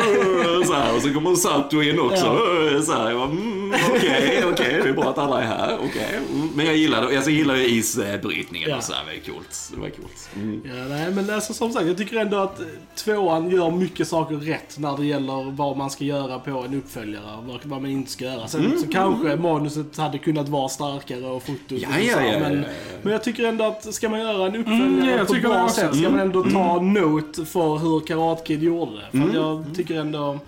Så 0.66 0.74
här, 0.74 0.96
och 0.96 1.02
så 1.02 1.14
kommer 1.14 1.36
Sato 1.36 1.82
in 1.82 2.00
också. 2.00 2.38
Så 2.86 2.92
här, 2.94 3.10
jag 3.10 3.18
bara, 3.20 3.30
mm, 3.30 3.74
Okej, 3.96 4.44
okej, 4.52 4.80
det 4.84 4.90
är 4.90 4.94
bra 4.94 5.10
att 5.10 5.18
alla 5.18 5.42
är 5.42 5.46
här. 5.46 5.78
Okej. 5.86 6.20
Mm. 6.36 6.50
Men 6.56 6.66
jag 6.66 6.76
gillar 6.78 7.02
alltså, 7.02 7.16
jag 7.16 7.38
gillar 7.40 7.56
ju 7.56 7.68
isbrytningen 7.68 8.70
Ja. 8.70 8.78
och 8.78 8.84
så 8.84 8.94
här, 8.94 9.02
det 9.06 9.12
är 9.30 9.34
coolt. 9.34 9.70
Det 9.74 9.80
var 9.82 9.90
coolt. 9.90 10.30
Mm. 10.36 10.62
Ja, 10.66 10.84
nej, 10.96 11.12
men 11.12 11.30
alltså, 11.30 11.54
som 11.54 11.72
sagt, 11.72 11.88
jag 11.88 11.98
tycker 11.98 12.18
ändå 12.18 12.38
att 12.38 12.62
tvåan 12.96 13.50
gör 13.52 13.72
mycket 13.72 14.08
saker 14.08 14.36
rätt 14.36 14.76
när 14.80 14.98
det 14.98 15.06
gäller 15.06 15.52
vad 15.52 15.78
man 15.78 15.90
ska 15.90 16.04
göra 16.04 16.40
på 16.40 16.50
en 16.52 16.74
uppföljare 16.74 17.24
och 17.48 17.60
vad 17.64 17.82
man 17.82 17.92
inte 17.92 18.12
ska 18.12 18.26
göra. 18.26 18.48
Sen 18.48 18.66
Mm. 18.66 18.80
så 18.80 18.88
kanske 18.88 19.36
manuset 19.36 19.98
hade 19.98 20.18
kunnat 20.18 20.50
vara 20.50 20.70
starkare 20.70 21.26
och 21.26 21.44
fotot 21.44 21.60
Ja, 21.70 21.88
och 21.88 21.94
så, 21.94 22.00
ja, 22.12 22.24
ja, 22.34 22.40
men, 22.40 22.54
ja, 22.54 22.60
ja. 22.94 22.97
Men 23.08 23.14
jag 23.14 23.24
tycker 23.24 23.44
ändå 23.44 23.64
att 23.64 23.94
ska 23.94 24.10
man 24.10 24.20
göra 24.20 24.48
en 24.48 24.56
uppföljare 24.56 25.14
Mm, 25.14 25.26
på 25.26 25.34
bra 25.34 25.70
sätt 25.70 25.96
ska 25.96 26.10
man 26.10 26.20
ändå 26.20 26.44
ta 26.44 26.82
note 26.82 27.46
för 27.46 27.78
hur 27.78 28.00
Karate 28.00 28.44
Kid 28.46 28.64
gjorde 28.64 28.92
det. 28.92 29.18
För 29.18 29.28
att 29.28 29.34
jag 29.36 29.66
tycker 29.76 29.96
ändå... 30.00 30.40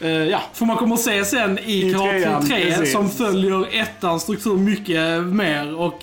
eh, 0.00 0.08
ja. 0.10 0.40
För 0.52 0.64
man 0.66 0.76
kommer 0.76 0.94
att 0.94 1.00
se 1.00 1.24
sen 1.24 1.58
i 1.58 1.88
I 1.88 1.92
Karate 1.92 2.20
trean, 2.20 2.40
Kid 2.42 2.50
3 2.50 2.64
precis. 2.64 2.92
som 2.92 3.10
följer 3.10 3.80
ettans 3.80 4.22
struktur 4.22 4.54
mycket 4.56 5.22
mer 5.24 5.74
och 5.80 6.00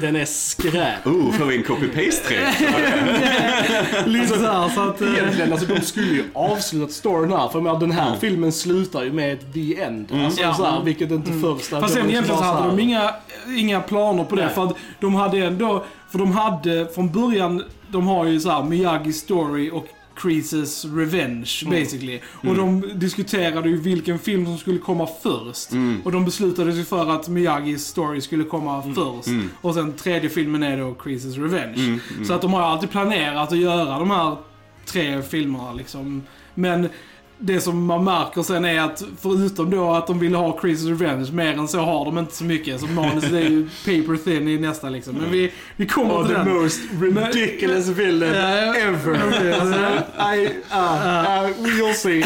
Den 0.00 0.16
är 0.16 0.24
skräp. 0.24 1.06
Oh, 1.06 1.32
får 1.32 1.44
vi 1.44 1.56
en 1.56 1.64
copy-paste 1.64 2.34
lite 4.06 4.28
så 4.28 4.46
här 4.46 4.68
så 4.68 4.80
att... 4.80 5.00
eh, 5.00 5.08
Egentligen, 5.14 5.52
alltså 5.52 5.66
de 5.74 5.80
skulle 5.80 6.06
ju 6.06 6.24
avslutat 6.32 6.92
storyn 6.92 7.32
här. 7.32 7.48
För 7.48 7.60
menar, 7.60 7.80
den 7.80 7.90
här 7.92 8.16
filmen 8.20 8.52
slutar 8.52 9.04
ju 9.04 9.12
med 9.12 9.32
ett 9.32 9.54
the 9.54 9.80
end. 9.82 10.08
Alltså, 10.24 10.40
Ja. 10.42 10.54
så 10.54 10.64
här, 10.64 10.82
vilket 10.82 11.10
inte 11.10 11.32
första... 11.32 11.80
Fast 11.80 11.94
sen 11.94 12.10
egentligen 12.10 12.38
så 12.40 12.44
hade 12.44 12.66
de 12.68 12.78
inga, 12.80 13.10
inga 13.56 13.80
planer 13.80 14.24
på 14.24 14.36
det. 14.36 14.44
Nej. 14.44 14.54
För 14.54 14.64
att 14.64 14.76
de 15.00 15.14
hade 15.14 15.38
ändå, 15.38 15.84
för 16.10 16.18
de 16.18 16.32
hade 16.32 16.86
från 16.94 17.12
början, 17.12 17.64
de 17.88 18.06
har 18.06 18.24
ju 18.24 18.40
så 18.40 18.50
här 18.50 18.62
Miyagi 18.62 19.12
Story 19.12 19.70
och 19.70 19.86
Creases 20.16 20.84
Revenge 20.84 21.62
basically. 21.70 22.20
Och 22.48 22.54
de 22.56 22.92
diskuterade 22.94 23.68
ju 23.68 23.80
vilken 23.80 24.18
film 24.18 24.46
som 24.46 24.58
skulle 24.58 24.78
komma 24.78 25.08
först. 25.22 25.70
Och 26.04 26.12
de 26.12 26.24
beslutade 26.24 26.72
sig 26.72 26.84
för 26.84 27.10
att 27.10 27.28
Miyagis 27.28 27.86
Story 27.86 28.20
skulle 28.20 28.44
komma 28.44 28.82
först. 28.82 29.28
Och 29.60 29.74
sen 29.74 29.92
tredje 29.92 30.30
filmen 30.30 30.62
är 30.62 30.78
då 30.78 30.94
Creases 30.94 31.36
Revenge. 31.36 31.98
Så 32.26 32.32
att 32.32 32.42
de 32.42 32.52
har 32.52 32.62
alltid 32.62 32.90
planerat 32.90 33.52
att 33.52 33.58
göra 33.58 33.98
de 33.98 34.10
här 34.10 34.36
tre 34.86 35.22
filmerna 35.22 35.72
liksom. 35.72 36.22
Men 36.54 36.88
det 37.38 37.60
som 37.60 37.84
man 37.86 38.04
märker 38.04 38.42
sen 38.42 38.64
är 38.64 38.80
att 38.80 39.02
förutom 39.20 39.70
då 39.70 39.90
att 39.92 40.06
de 40.06 40.18
ville 40.18 40.36
ha 40.36 40.52
Creases 40.58 40.84
Revenge, 40.86 41.32
mer 41.32 41.52
än 41.58 41.68
så 41.68 41.78
har 41.80 42.04
de 42.04 42.18
inte 42.18 42.34
så 42.34 42.44
mycket. 42.44 42.80
Så 42.80 42.86
manuset 42.86 43.32
är 43.32 43.40
ju 43.40 43.68
paper 43.84 44.24
thin 44.24 44.48
i 44.48 44.58
nästa 44.58 44.88
liksom. 44.88 45.14
Men 45.14 45.30
vi, 45.30 45.52
vi 45.76 45.86
kommer 45.86 46.14
Oh, 46.14 46.26
till 46.26 46.34
the 46.36 46.42
den. 46.42 46.62
most 46.62 46.80
ridiculous 47.00 47.88
villain 47.88 48.34
Ja, 48.34 48.74
ever. 48.74 49.14
Alltså, 49.60 49.80
I, 50.34 50.46
uh, 50.46 50.50
uh, 50.72 51.50
we'll 51.66 51.92
see. 51.94 52.24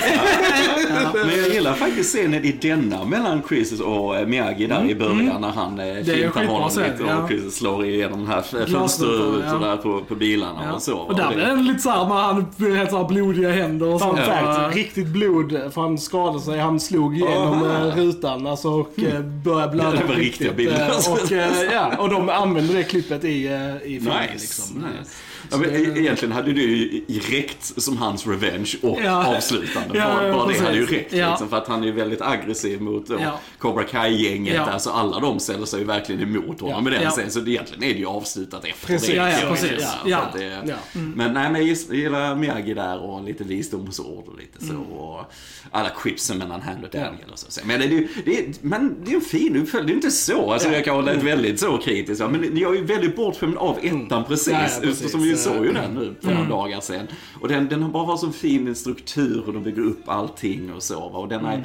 Men 1.27 1.39
jag 1.39 1.49
gillar 1.49 1.75
faktiskt 1.75 2.15
scenen 2.15 2.45
i 2.45 2.53
denna 2.53 3.05
mellan 3.05 3.43
Chris 3.49 3.81
och 3.81 4.17
eh, 4.17 4.27
Miyagi 4.27 4.67
där 4.67 4.91
i 4.91 4.95
början 4.95 5.41
när 5.41 5.51
han 5.51 5.81
eh, 5.81 5.95
fintar 6.05 6.45
honom 6.47 6.69
scen, 6.69 6.83
lite 6.93 7.05
ja. 7.09 7.17
och 7.17 7.29
Chris 7.29 7.57
slår 7.57 7.85
igenom 7.85 8.19
de 8.19 8.29
här 8.29 8.39
f- 8.39 8.47
Glasrutorna, 8.51 8.79
fönsterrutorna 8.79 9.67
ja. 9.67 9.71
där 9.71 9.77
på, 9.77 10.01
på 10.09 10.15
bilarna 10.15 10.61
Ja. 10.67 10.73
och 10.73 10.83
så. 10.83 10.99
Och 10.99 11.17
där 11.17 11.29
blir 11.35 11.45
det 11.47 11.57
lite 11.57 11.79
såhär 11.79 12.05
när 12.09 12.15
han 12.15 12.47
helt 12.77 12.91
såhär 12.91 13.09
blodiga 13.09 13.51
händer 13.51 13.87
och 13.95 14.01
sånt. 14.01 14.19
Ja. 14.27 14.71
riktigt 14.75 14.98
blod 15.07 15.51
för 15.75 15.81
han 15.81 15.99
skadade 15.99 16.41
sig. 16.41 16.59
Han 16.59 16.81
slog 16.81 17.17
igenom 17.17 17.63
Aha. 17.63 17.89
eh, 17.89 17.97
rutan 17.97 18.47
alltså, 18.47 18.69
och 18.71 18.99
eh, 18.99 19.21
började 19.21 19.73
blöda. 19.73 19.91
Ja, 19.95 19.97
det 20.01 20.05
var 20.09 20.15
riktiga 20.15 20.49
riktigt, 20.49 20.57
bilder. 20.57 20.91
eh, 20.91 21.13
Och, 21.13 21.33
eh, 21.33 21.63
ja, 21.73 21.97
och 21.99 22.09
de 22.09 22.29
använde 22.29 22.73
det 22.75 22.83
klippet 22.85 23.25
i, 23.25 23.29
i 23.29 23.79
filmen. 23.85 24.23
Nice, 24.23 24.33
Liksom. 24.33 24.77
nice. 24.99 25.11
Ja, 25.51 25.57
men 25.57 25.71
e- 25.71 26.01
egentligen 26.01 26.33
hade 26.33 26.53
det 26.53 26.61
ju 26.61 27.03
räckt 27.31 27.83
som 27.83 27.97
hans 27.97 28.27
revenge 28.27 28.75
och 28.83 28.99
Ja. 29.05 29.37
avslutande. 29.37 29.99
Ja, 29.99 30.05
bara 30.15 30.33
bara 30.33 30.47
det 30.53 30.59
hade 30.59 30.77
ju 30.77 30.87
räckt. 30.87 31.13
Ja. 31.13 31.29
Liksom, 31.31 31.49
för 31.49 31.57
att 31.57 31.69
han 31.69 31.83
är 31.83 31.87
ju 31.87 31.93
väldigt 31.93 32.23
aggressiv 32.23 32.83
mot 32.83 33.07
då. 33.07 33.19
Cobra 33.59 33.83
Kai-gänget. 33.85 34.55
Ja. 34.55 34.63
Alltså 34.63 34.91
alla 34.91 35.21
de 35.21 35.41
ställer 35.41 35.67
sig 35.67 35.79
ju 35.79 35.85
verkligen 35.85 36.23
emot 36.23 36.61
honom 36.61 36.77
Ja. 36.77 36.81
med 36.81 36.93
den 36.93 37.03
Ja. 37.03 37.11
scenen. 37.11 37.31
Så 37.31 37.41
det, 37.41 37.51
egentligen 37.51 37.85
är 37.85 37.93
det 37.95 37.99
ju 38.01 38.07
avslutat 38.07 38.65
efter 38.65 38.87
Precis. 38.87 39.09
det. 39.11 39.17
Ja, 39.17 39.29
ja, 39.31 39.37
precis. 39.51 39.71
det- 39.71 40.09
Ja. 40.11 40.75
Men 40.95 41.33
nej, 41.35 41.53
men 41.53 41.67
jag 41.67 41.77
gillar 41.99 42.35
Miyagi 42.35 42.75
där 42.75 42.99
och 42.99 43.25
lite 43.25 43.45
visdomsord 43.45 44.25
och 44.29 44.39
lite 44.39 44.65
så. 44.67 44.73
Mm. 44.73 44.88
Och 44.93 45.33
alla 45.71 45.89
quipsen 45.89 46.39
mellan 46.39 46.61
han 46.61 46.85
och 46.85 46.91
Daniel 46.91 47.31
och 47.33 47.39
så. 47.39 47.61
Men 47.65 47.81
det 47.81 47.87
är 47.87 47.91
ju 47.91 48.09
det 48.25 48.39
är, 48.39 48.45
men 48.61 48.97
det 49.05 49.11
är 49.11 49.15
en 49.15 49.21
fin 49.21 49.57
uppföljning. 49.57 49.87
Det 49.87 49.93
är 49.93 49.97
inte 49.97 50.11
så. 50.11 50.53
Alltså, 50.53 50.69
jag 50.71 50.85
kan 50.85 50.95
vara 51.05 51.13
lite 51.13 51.25
väldigt 51.25 51.61
så 51.61 51.79
kritisk. 51.79 52.21
va, 52.21 52.29
Men 52.29 52.57
jag 52.59 52.75
är 52.75 52.79
ju 52.79 52.85
väldigt 52.85 53.17
bortskämd 53.17 53.57
av 53.57 53.79
ettan 53.83 54.25
precis. 54.25 54.49
Ja, 54.53 54.59
ja, 54.61 54.69
precis. 54.81 55.01
Eftersom 55.01 55.23
vi 55.23 55.37
såg 55.37 55.65
ju 55.65 55.69
Mm. 55.71 55.83
den 55.83 55.95
nu 55.95 56.15
för 56.23 56.35
några 56.35 56.49
dagar 56.49 56.81
sedan. 56.81 57.07
Och 57.41 57.49
den, 57.49 57.69
den 57.69 57.83
har 57.83 57.91
bara 57.91 58.17
så 58.17 58.31
fin 58.33 58.75
struktur 58.75 59.43
och 59.47 59.53
de 59.53 59.63
bygger 59.63 59.83
upp 59.83 60.09
allting 60.09 60.73
och 60.73 60.83
så. 60.83 60.95
Va? 61.09 61.19
Och 61.19 61.29
den 61.29 61.45
är, 61.47 61.63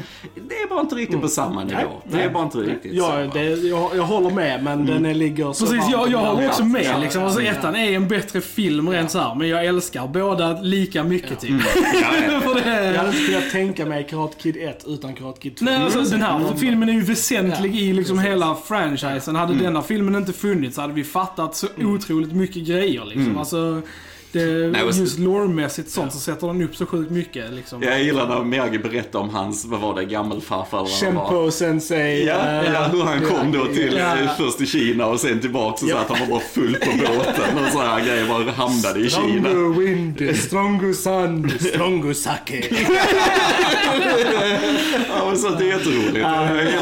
det 0.49 0.55
är 0.55 0.67
bara 0.69 0.81
inte 0.81 0.95
riktigt 0.95 1.21
på 1.21 1.27
samma 1.27 1.63
nivå. 1.63 2.01
Det 2.11 2.21
är 2.21 2.29
bara 2.29 2.43
inte 2.43 2.57
riktigt 2.57 2.93
Ja, 2.93 3.27
så. 3.31 3.37
det, 3.39 3.43
jag, 3.43 3.91
jag 3.95 4.03
håller 4.03 4.29
med, 4.29 4.63
men 4.63 4.85
den 4.85 5.05
är, 5.05 5.13
ligger 5.13 5.53
så 5.53 5.65
Precis, 5.65 5.91
jag, 5.91 6.11
jag 6.11 6.17
håller 6.17 6.47
också 6.47 6.65
med 6.65 6.83
Ja, 6.85 6.97
liksom. 6.97 7.23
Alltså, 7.23 7.41
ja, 7.41 7.51
ettan 7.51 7.75
är 7.75 7.91
en 7.91 8.07
bättre 8.07 8.41
film 8.41 8.89
rent 8.89 9.11
så 9.11 9.19
här, 9.19 9.35
men 9.35 9.47
jag 9.49 9.65
älskar 9.65 10.07
båda 10.07 10.61
lika 10.61 11.03
mycket 11.03 11.39
typ. 11.39 11.61
Ja, 11.75 11.81
ja. 12.31 12.41
För 12.41 12.55
det 12.55 12.61
inte 13.19 13.31
kunnat 13.31 13.51
tänka 13.51 13.85
mig 13.85 14.07
Karate 14.09 14.35
Kid 14.39 14.57
1 14.57 14.83
utan 14.87 15.13
Karate 15.13 15.39
Kid 15.41 15.55
2. 15.57 15.65
Nej, 15.65 15.75
alltså, 15.75 15.99
den 16.01 16.21
här 16.21 16.35
Mm. 16.39 16.57
filmen 16.57 16.89
är 16.89 16.93
ju 16.93 17.01
väsentlig 17.01 17.75
i 17.75 17.93
liksom 17.93 18.17
precis. 18.17 18.31
hela 18.31 18.55
franchisen. 18.55 19.35
Hade 19.35 19.53
denna 19.53 19.81
filmen 19.81 20.15
inte 20.15 20.33
funnits 20.33 20.77
hade 20.77 20.93
vi 20.93 21.03
fattat 21.03 21.55
så 21.55 21.67
otroligt 21.81 22.31
mycket 22.33 22.63
grejer 22.67 23.05
liksom. 23.05 23.37
Alltså, 23.37 23.81
det, 24.33 24.71
Nej, 24.71 24.81
just 24.99 25.19
lore-mässigt 25.19 25.89
sånt 25.89 26.13
så 26.13 26.19
sätter 26.19 26.47
den 26.47 26.61
upp 26.61 26.75
så 26.75 26.85
sjukt 26.85 27.11
mycket 27.11 27.53
liksom. 27.53 27.83
Jag 27.83 28.03
gillar 28.03 28.27
när 28.27 28.43
Miyagi 28.43 28.77
berättar 28.77 29.19
om 29.19 29.29
hans, 29.29 29.65
vad 29.65 29.79
var 29.79 29.95
det, 29.95 30.05
gammelfarfar 30.05 30.77
eller. 30.79 30.87
Shempo 30.89 31.51
Sensei. 31.51 32.25
Ja, 32.25 32.33
eh, 32.49 32.73
ja, 32.73 32.83
hur 32.91 33.01
han 33.03 33.21
kom 33.25 33.51
då 33.51 33.65
till 33.65 33.93
Ja. 33.97 34.15
först 34.37 34.57
till 34.57 34.67
Kina 34.67 35.05
och 35.05 35.19
sen 35.19 35.39
tillbaka 35.41 35.73
och 35.73 35.79
så 35.79 35.87
Ja. 35.87 35.97
att 35.97 36.09
han 36.09 36.19
var 36.19 36.27
bara 36.27 36.39
full 36.39 36.75
på 36.75 36.89
båten 36.97 37.57
och 37.65 37.71
så 37.71 37.79
här 37.79 38.05
grejer 38.05 38.27
bara 38.27 38.51
hamnade 38.51 38.99
i 38.99 39.09
Kina. 39.09 39.49
Stronger 39.49 39.79
wind, 39.79 40.37
stronger 40.37 40.93
sun, 40.93 41.49
stronger 41.59 42.13
sake. 42.13 42.63
Ja, 45.09 45.25
men 45.27 45.37
så 45.37 45.49
det 45.49 45.63
är 45.63 45.67
jätteroligt. 45.67 46.13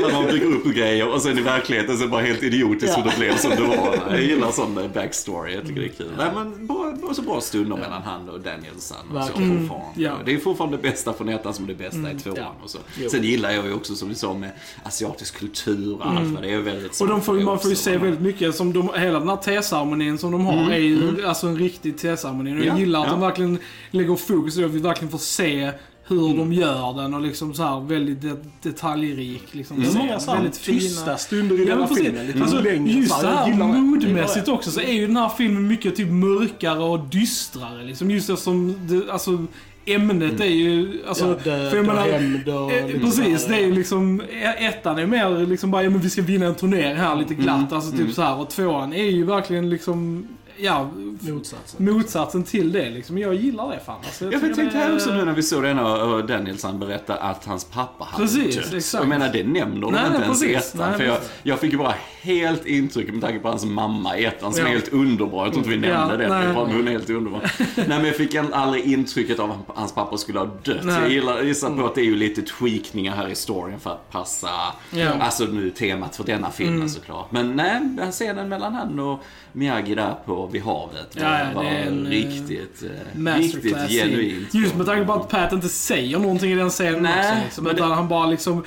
När 0.01 0.11
man 0.13 0.25
bygger 0.31 0.45
upp 0.47 0.65
grejer 0.75 1.13
och 1.13 1.21
sen 1.21 1.37
i 1.37 1.41
verkligheten 1.41 1.97
så 1.97 2.03
är 2.03 2.05
det 2.05 2.11
bara 2.11 2.21
helt 2.21 2.43
idiotiskt 2.43 2.97
hur 2.97 3.03
det 3.03 3.13
blev 3.19 3.37
som 3.37 3.49
det 3.51 3.61
var. 3.61 3.97
Jag 4.09 4.21
gillar 4.21 4.51
sån 4.51 4.79
backstory, 4.93 5.53
jag 5.53 5.67
tycker 5.67 5.81
det 5.81 5.87
är 5.87 5.89
kul. 5.89 6.11
Nej, 6.17 6.27
men 6.35 6.67
bara, 6.67 6.91
bara 6.91 7.13
så 7.13 7.21
bra 7.21 7.40
stunder 7.41 7.77
mellan 7.77 8.01
han 8.01 8.29
och 8.29 8.39
Danielson 8.39 8.97
och 9.17 9.23
så 9.23 9.27
fortfarande. 9.31 9.67
Ja. 9.95 10.13
Det 10.25 10.33
är 10.33 10.37
fortfarande 10.37 10.77
det 10.77 10.83
bästa 10.83 11.13
från 11.13 11.29
ettan 11.29 11.53
som 11.53 11.67
det 11.67 11.73
bästa 11.73 12.11
i 12.11 12.19
tvåan 12.19 12.37
Ja. 12.37 12.55
och 12.63 12.69
så. 12.69 12.77
Jo. 12.99 13.09
Sen 13.09 13.23
gillar 13.23 13.51
jag 13.51 13.65
ju 13.65 13.73
också 13.73 13.95
som 13.95 14.09
vi 14.09 14.15
sa 14.15 14.33
med 14.33 14.51
asiatisk 14.83 15.35
kultur 15.39 15.95
och 15.95 16.05
allt 16.07 16.29
vad 16.33 16.43
det 16.43 16.53
är 16.53 16.59
väldigt 16.59 17.01
Och 17.01 17.07
de 17.07 17.21
får, 17.21 17.33
man 17.33 17.59
får 17.59 17.69
ju 17.69 17.75
se 17.75 17.97
väldigt 17.97 18.21
mycket, 18.21 18.55
som 18.55 18.73
de, 18.73 18.89
hela 18.95 19.19
den 19.19 19.29
här 19.29 19.35
teceremonin 19.37 20.17
som 20.17 20.31
de 20.31 20.45
har 20.45 20.71
är 20.71 20.77
ju 20.77 21.25
alltså 21.25 21.47
en 21.47 21.57
riktig 21.57 21.97
teceremoni. 21.97 22.53
Och 22.53 22.57
jag 22.57 22.65
Ja, 22.65 22.77
gillar 22.79 22.99
att 22.99 23.05
ja. 23.05 23.11
de 23.11 23.21
verkligen 23.21 23.57
lägger 23.91 24.15
fokus 24.15 24.55
på 24.59 24.65
att 24.65 24.71
vi 24.71 24.79
verkligen 24.79 25.11
får 25.11 25.17
se 25.17 25.71
hur 26.15 26.37
de 26.37 26.53
gör 26.53 26.93
den 27.01 27.13
och 27.13 27.21
liksom 27.21 27.53
så 27.53 27.63
här 27.63 27.79
väldigt 27.79 28.21
det, 28.21 28.37
detaljrik. 28.61 29.43
Liksom, 29.51 29.79
Det 29.79 29.87
är 29.87 29.91
Se 29.91 29.97
många 29.97 30.19
så 30.19 30.31
här 30.31 30.37
väldigt 30.37 30.61
tysta 30.63 31.17
stunder 31.17 31.59
i 31.59 31.69
Ja, 31.69 31.75
men 31.75 31.87
precis. 31.87 32.03
filmen. 32.05 32.27
Lite 32.27 32.41
Alltså, 32.41 32.61
längre. 32.61 32.91
just 32.91 33.19
Så 33.19 33.27
här 33.27 33.53
moodmässigt 33.53 34.47
också 34.47 34.71
så 34.71 34.81
är 34.81 34.93
ju 34.93 35.07
den 35.07 35.17
här 35.17 35.29
filmen 35.37 35.67
mycket 35.67 35.95
typ 35.95 36.09
mörkare 36.11 36.79
och 36.79 36.99
dystrare. 36.99 37.83
Liksom. 37.83 38.11
Just 38.11 38.29
eftersom 38.29 38.75
det, 38.87 39.11
alltså, 39.11 39.45
ämnet 39.85 40.39
är 40.39 40.45
ju... 40.45 41.01
Alltså, 41.07 41.25
Ja, 41.25 41.51
död 41.51 41.69
för 41.69 41.77
jag 41.77 41.87
och 41.89 41.95
menar, 41.95 42.07
hämnd 42.11 42.47
och 42.49 42.71
eh, 42.71 42.87
lite 42.87 42.99
Precis, 42.99 43.45
det 43.45 43.53
här, 43.53 43.61
är 43.61 43.65
ju 43.65 43.73
liksom... 43.75 44.21
Ettan 44.59 44.99
är 44.99 45.05
mer 45.05 45.45
liksom 45.45 45.71
bara, 45.71 45.83
ja 45.83 45.89
men 45.89 45.99
vi 45.99 46.09
ska 46.09 46.21
vinna 46.21 46.45
en 46.45 46.55
turnering 46.55 46.95
här 46.97 47.15
lite 47.15 47.33
glatt. 47.33 47.73
Alltså 47.73 47.91
typ 47.97 48.13
så 48.13 48.21
här. 48.21 48.39
Och 48.39 48.49
tvåan 48.49 48.93
är 48.93 49.03
ju 49.11 49.23
verkligen 49.25 49.69
liksom... 49.69 50.27
Ja, 50.57 50.89
Motsatsen. 51.19 51.85
motsatsen 51.85 52.43
till 52.43 52.71
det 52.71 52.89
liksom. 52.89 53.17
Jag 53.17 53.33
gillar 53.33 53.69
det 53.71 53.79
fan. 53.85 53.95
Alltså, 54.05 54.25
Jag 54.31 54.41
tycker 54.41 54.55
tänkte 54.55 54.77
det 54.77 54.83
här 54.83 54.89
är- 54.89 54.95
också 54.95 55.13
nu 55.13 55.25
när 55.25 55.33
vi 55.33 55.43
såg 55.43 55.63
den 55.63 55.79
och 55.79 56.13
och 56.13 56.25
Danielsson 56.25 56.79
berätta 56.79 57.15
att 57.15 57.45
hans 57.45 57.65
pappa 57.65 58.03
hade 58.05 58.23
Precis, 58.23 58.55
dött. 58.55 58.73
exakt. 58.73 59.01
Jag 59.03 59.09
menar 59.09 59.29
det 59.33 59.43
nämner 59.43 59.81
de 59.81 59.91
Nej, 59.93 60.01
inte 60.05 60.17
nej, 60.17 60.21
ens 60.23 60.43
i 60.43 60.53
precis. 60.53 60.75
ettan. 60.75 60.97
För 60.97 61.03
jag, 61.05 61.17
jag 61.43 61.59
fick 61.59 61.71
ju 61.71 61.77
bara 61.77 61.95
helt 62.21 62.65
intryck 62.65 63.11
med 63.11 63.21
tanke 63.21 63.39
på 63.39 63.47
hans 63.47 63.65
mamma 63.65 64.17
i 64.17 64.25
ettan 64.25 64.53
som 64.53 64.61
Ja. 64.61 64.67
är 64.67 64.71
helt 64.73 64.93
underbar. 64.93 65.43
Jag 65.45 65.53
tror 65.53 65.65
inte 65.65 65.69
vi 65.69 65.77
nämnde 65.87 66.13
Ja, 66.13 66.17
det. 66.17 66.27
nej. 66.29 66.45
men 66.45 66.55
bara, 66.55 66.65
Hon 66.65 66.87
är 66.87 66.91
helt 66.91 67.09
underbar. 67.09 67.51
nej 67.75 67.87
men 67.87 68.05
jag 68.05 68.15
fick 68.15 68.35
aldrig 68.35 68.83
intrycket 68.85 69.39
av 69.39 69.51
att 69.51 69.77
hans 69.77 69.93
pappa 69.93 70.17
skulle 70.17 70.39
ha 70.39 70.45
dött. 70.63 70.77
Nej. 70.83 71.01
Jag 71.01 71.09
gillar, 71.11 71.41
gissar 71.43 71.69
på 71.77 71.85
att 71.85 71.95
det 71.95 72.01
är 72.01 72.05
ju 72.05 72.15
lite 72.15 72.41
tweakningar 72.41 73.15
här 73.15 73.27
i 73.27 73.35
storyn 73.35 73.79
för 73.79 73.89
att 73.91 74.11
passa, 74.11 74.49
Ja. 74.91 75.09
alltså 75.19 75.43
nu 75.43 75.69
temat 75.69 76.15
för 76.15 76.23
denna 76.23 76.51
filmen 76.51 76.89
såklart. 76.89 77.31
Men 77.31 77.55
nej, 77.55 77.81
scenen 78.11 78.49
mellan 78.49 78.73
han 78.73 78.99
och 78.99 79.19
Miyagi 79.53 79.95
där 79.95 80.15
på 80.25 80.47
vid 80.51 80.61
havet 80.61 81.07
Ja, 81.13 81.39
ja, 81.53 81.61
det 81.61 81.67
är 81.67 81.87
en, 81.87 82.05
eh, 82.05 82.09
riktigt, 82.09 82.83
eh, 82.83 83.35
riktigt 83.37 83.77
genuint. 83.89 84.53
Just 84.53 84.75
med 84.75 84.85
tanke 84.85 85.05
på 85.05 85.13
att 85.13 85.29
Pat 85.29 85.53
inte 85.53 85.69
säger 85.69 86.19
någonting 86.19 86.51
i 86.51 86.55
den 86.55 86.69
scenen 86.69 87.03
Nej, 87.03 87.19
också. 87.31 87.43
Liksom, 87.43 87.63
men 87.63 87.75
det- 87.75 87.79
utan 87.81 87.91
han 87.91 88.07
bara 88.07 88.25
liksom... 88.27 88.63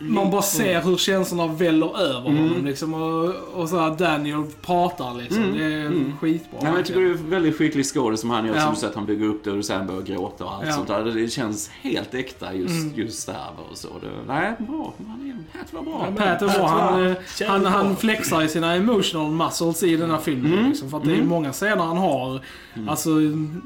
Man 0.00 0.30
bara 0.30 0.42
ser 0.42 0.80
hur 0.80 0.96
känslorna 0.96 1.46
väller 1.46 2.00
över 2.00 2.20
honom 2.20 2.64
liksom. 2.64 2.94
Och, 2.94 3.34
och 3.54 3.68
så 3.68 3.78
här 3.78 3.90
Daniel 3.96 4.42
pratar 4.62 5.14
liksom. 5.14 5.52
Det 5.58 5.64
är 5.64 6.12
skitbra. 6.20 6.58
Nej, 6.62 6.64
men 6.64 6.74
jag 6.74 6.86
tycker 6.86 7.00
det 7.00 7.06
är 7.10 7.12
väldigt 7.14 7.56
skicklig 7.56 7.86
skådis 7.86 8.20
som 8.20 8.30
han 8.30 8.46
gör. 8.46 8.54
Ja. 8.54 8.60
Som 8.60 8.70
du 8.74 8.76
säger 8.80 8.90
att 8.90 8.96
han 8.96 9.06
bygger 9.06 9.26
upp 9.26 9.44
det 9.44 9.50
och 9.50 9.64
sen 9.64 9.86
börjar 9.86 10.02
gråta 10.02 10.44
och 10.44 10.52
allt 10.54 10.66
Ja. 10.66 10.72
sånt 10.72 10.88
där. 10.88 11.04
Det 11.04 11.28
känns 11.28 11.68
helt 11.68 12.14
äkta 12.14 12.54
just, 12.54 12.96
just 12.96 13.26
där 13.26 13.46
och 13.70 13.76
så. 13.76 13.88
Det, 13.88 14.06
nej, 14.26 14.52
bra. 14.58 14.94
Han 15.08 15.44
är, 15.52 15.58
Pat 15.58 15.72
var 15.72 15.82
bra. 15.82 16.06
Pat 16.16 16.42
är 16.42 16.58
bra. 16.58 16.66
Han, 16.66 17.06
eh, 17.06 17.16
han, 17.48 17.60
bra. 17.60 17.70
han 17.70 17.96
flexar 17.96 18.42
i 18.42 18.48
sina 18.48 18.74
emotional 18.74 19.30
muscles 19.30 19.82
i 19.82 19.96
den 19.96 20.10
här 20.10 20.18
filmen. 20.18 20.68
Liksom, 20.68 20.90
för 20.90 20.96
att 20.98 21.04
det 21.04 21.14
är 21.16 21.22
många 21.22 21.52
scener 21.52 21.76
han 21.84 21.96
har, 21.96 22.40
alltså, 22.88 23.10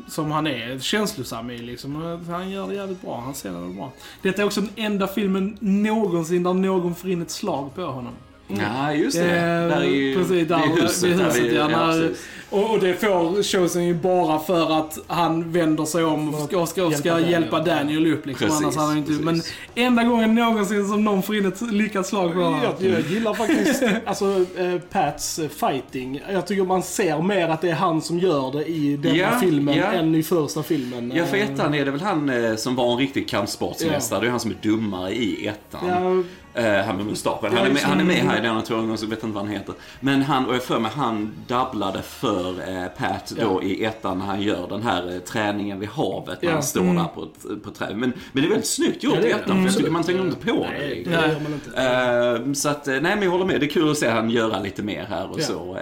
som 0.09 0.31
han 0.31 0.47
är 0.47 0.79
känslosam 0.79 1.51
i. 1.51 1.59
Liksom. 1.59 2.19
Han 2.31 2.51
gör 2.51 2.69
det 2.69 2.75
jävligt 2.75 3.03
bra. 3.03 3.21
Han 3.25 3.35
ser 3.35 3.53
det 3.53 3.75
bra. 3.75 3.93
Detta 4.23 4.43
är 4.43 4.47
också 4.47 4.61
den 4.61 4.71
enda 4.77 5.07
filmen 5.07 5.57
någonsin 5.61 6.22
där 6.43 6.55
någon 6.55 6.95
får 6.95 7.11
in 7.11 7.23
ett 7.23 7.31
slag 7.31 7.75
på 7.75 7.83
honom. 7.83 8.13
Ja, 8.49 8.93
just 8.93 9.17
det. 9.19 9.31
Eh, 9.37 9.69
där 9.69 9.85
i, 9.85 10.15
precis, 10.17 10.49
där 10.49 10.63
vid 10.75 10.83
huset. 10.83 11.03
vid 11.03 11.17
där 11.19 11.25
huset, 11.25 11.43
vid- 11.43 11.55
ja, 11.55 11.69
när-. 11.69 12.11
Och, 12.51 12.71
och 12.71 12.81
det 12.81 12.95
får 12.95 13.43
Chosen 13.43 13.85
ju 13.85 13.95
bara 13.95 14.39
för 14.39 14.79
att 14.81 14.99
han 15.07 15.53
vänder 15.53 15.85
sig 15.85 16.05
om 16.05 16.35
och 16.35 16.41
ska, 16.41 16.67
ska, 16.67 16.91
ska 16.91 17.09
Hjälpa 17.09 17.31
hjälpa 17.31 17.59
Daniel. 17.59 17.77
Daniel 17.87 18.13
upp 18.13 18.27
liksom. 18.27 18.47
Precis, 18.49 18.63
Annars 18.63 18.77
hade 18.77 18.89
han 18.89 18.99
inte... 18.99 19.13
Men 19.13 19.43
enda 19.75 20.03
gången 20.05 20.35
någonsin 20.35 20.89
som 20.89 21.05
någon 21.05 21.23
får 21.23 21.37
in 21.37 21.47
ett 21.47 21.61
lyckat 21.73 22.07
slag 22.07 22.33
på 22.35 22.41
honom. 22.41 22.61
Jag, 22.63 22.91
jag 22.91 23.01
gillar 23.01 23.35
faktiskt 23.35 23.83
alltså, 24.07 24.47
eh, 24.59 24.79
Pats 24.91 25.41
fighting. 25.59 26.21
Jag 26.33 26.47
tycker 26.47 26.65
man 26.65 26.83
ser 26.83 27.23
mer 27.23 27.49
att 27.49 27.61
det 27.61 27.71
är 27.71 27.75
han 27.75 28.03
som 28.03 28.19
gör 28.19 28.53
det 28.53 28.65
i 28.67 28.97
denna 28.97 29.17
Ja, 29.17 29.29
filmen 29.41 29.77
ja. 29.77 29.85
än 29.93 30.15
i 30.15 30.23
första 30.23 30.63
filmen. 30.63 31.13
Ja, 31.15 31.25
för 31.27 31.37
ettan 31.37 31.75
är 31.75 31.85
det 31.85 31.91
väl 31.91 32.01
han 32.01 32.31
eh, 32.45 32.57
som 32.57 32.77
var 32.77 32.93
en 32.93 32.99
riktig 32.99 33.29
kampsportsmästare. 33.29 34.21
Det 34.21 34.27
är 34.27 34.31
han 34.31 34.41
som 34.41 34.51
är 34.51 34.57
dummare 34.63 35.13
i 35.13 35.47
ettan. 35.47 36.25
Ja, 36.55 36.61
Eh, 36.63 36.85
han 36.87 36.97
med 36.97 37.07
mustaschen. 37.07 37.57
Han, 37.57 37.67
är 37.67 37.71
med- 37.71 37.83
han 37.83 38.01
är 38.01 38.05
med 38.05 38.17
det. 38.17 38.29
här 38.29 38.39
i 38.39 38.41
den 38.41 38.63
tror 38.63 38.89
jag, 38.89 38.99
så 38.99 39.07
vet 39.07 39.23
inte 39.23 39.35
vad 39.35 39.45
han 39.45 39.53
heter. 39.55 39.75
Men 40.01 40.23
han, 40.23 40.47
och 40.47 40.55
jag 40.55 40.63
för 40.63 40.79
mig, 40.79 40.91
han 40.95 41.33
dubblade 41.47 42.03
för 42.03 42.49
eh, 42.51 42.87
Pat 42.99 43.33
då 43.41 43.61
Ja. 43.63 43.69
i 43.69 43.85
ettan 43.85 44.19
när 44.19 44.27
han 44.27 44.43
gör 44.43 44.69
den 44.69 44.83
här 44.83 45.13
eh, 45.15 45.19
träningen 45.19 45.81
vid 45.81 45.89
havet 45.89 46.43
när 46.43 46.49
Ja. 46.49 46.55
han 46.55 46.63
står 46.63 46.81
där 46.83 47.05
på 47.15 47.29
på 47.63 47.69
ett 47.71 47.75
träd. 47.75 47.97
Men, 47.97 48.13
men 48.33 48.43
det 48.43 48.49
är 48.49 48.51
väldigt 48.51 48.67
snyggt 48.69 49.03
gjort 49.05 49.15
Ja, 49.15 49.21
det 49.21 49.29
i 49.29 49.33
det. 49.33 49.39
ettan, 49.39 49.57
för 49.57 49.65
jag 49.65 49.77
tycker 49.77 49.91
man 49.91 50.03
tänker 50.05 50.25
inte 50.25 50.37
på 50.47 50.53
det. 50.53 50.71
nej, 50.79 50.89
det 50.89 50.95
liksom. 50.95 51.13
gör 51.13 51.41
man 51.41 51.53
inte. 52.45 52.61
Så 52.61 52.69
att, 52.69 52.87
nej 52.87 53.01
men 53.03 53.23
jag 53.23 53.31
håller 53.31 53.45
med. 53.45 53.61
Det 53.61 53.67
är 53.67 53.71
kul 53.71 53.91
att 53.91 53.99
se 53.99 54.09
han 54.11 54.31
göra 54.31 54.61
lite 54.61 54.83
mer 54.83 55.05
här 55.09 55.31
och 55.31 55.41
Ja. 55.41 55.45
så. 55.45 55.79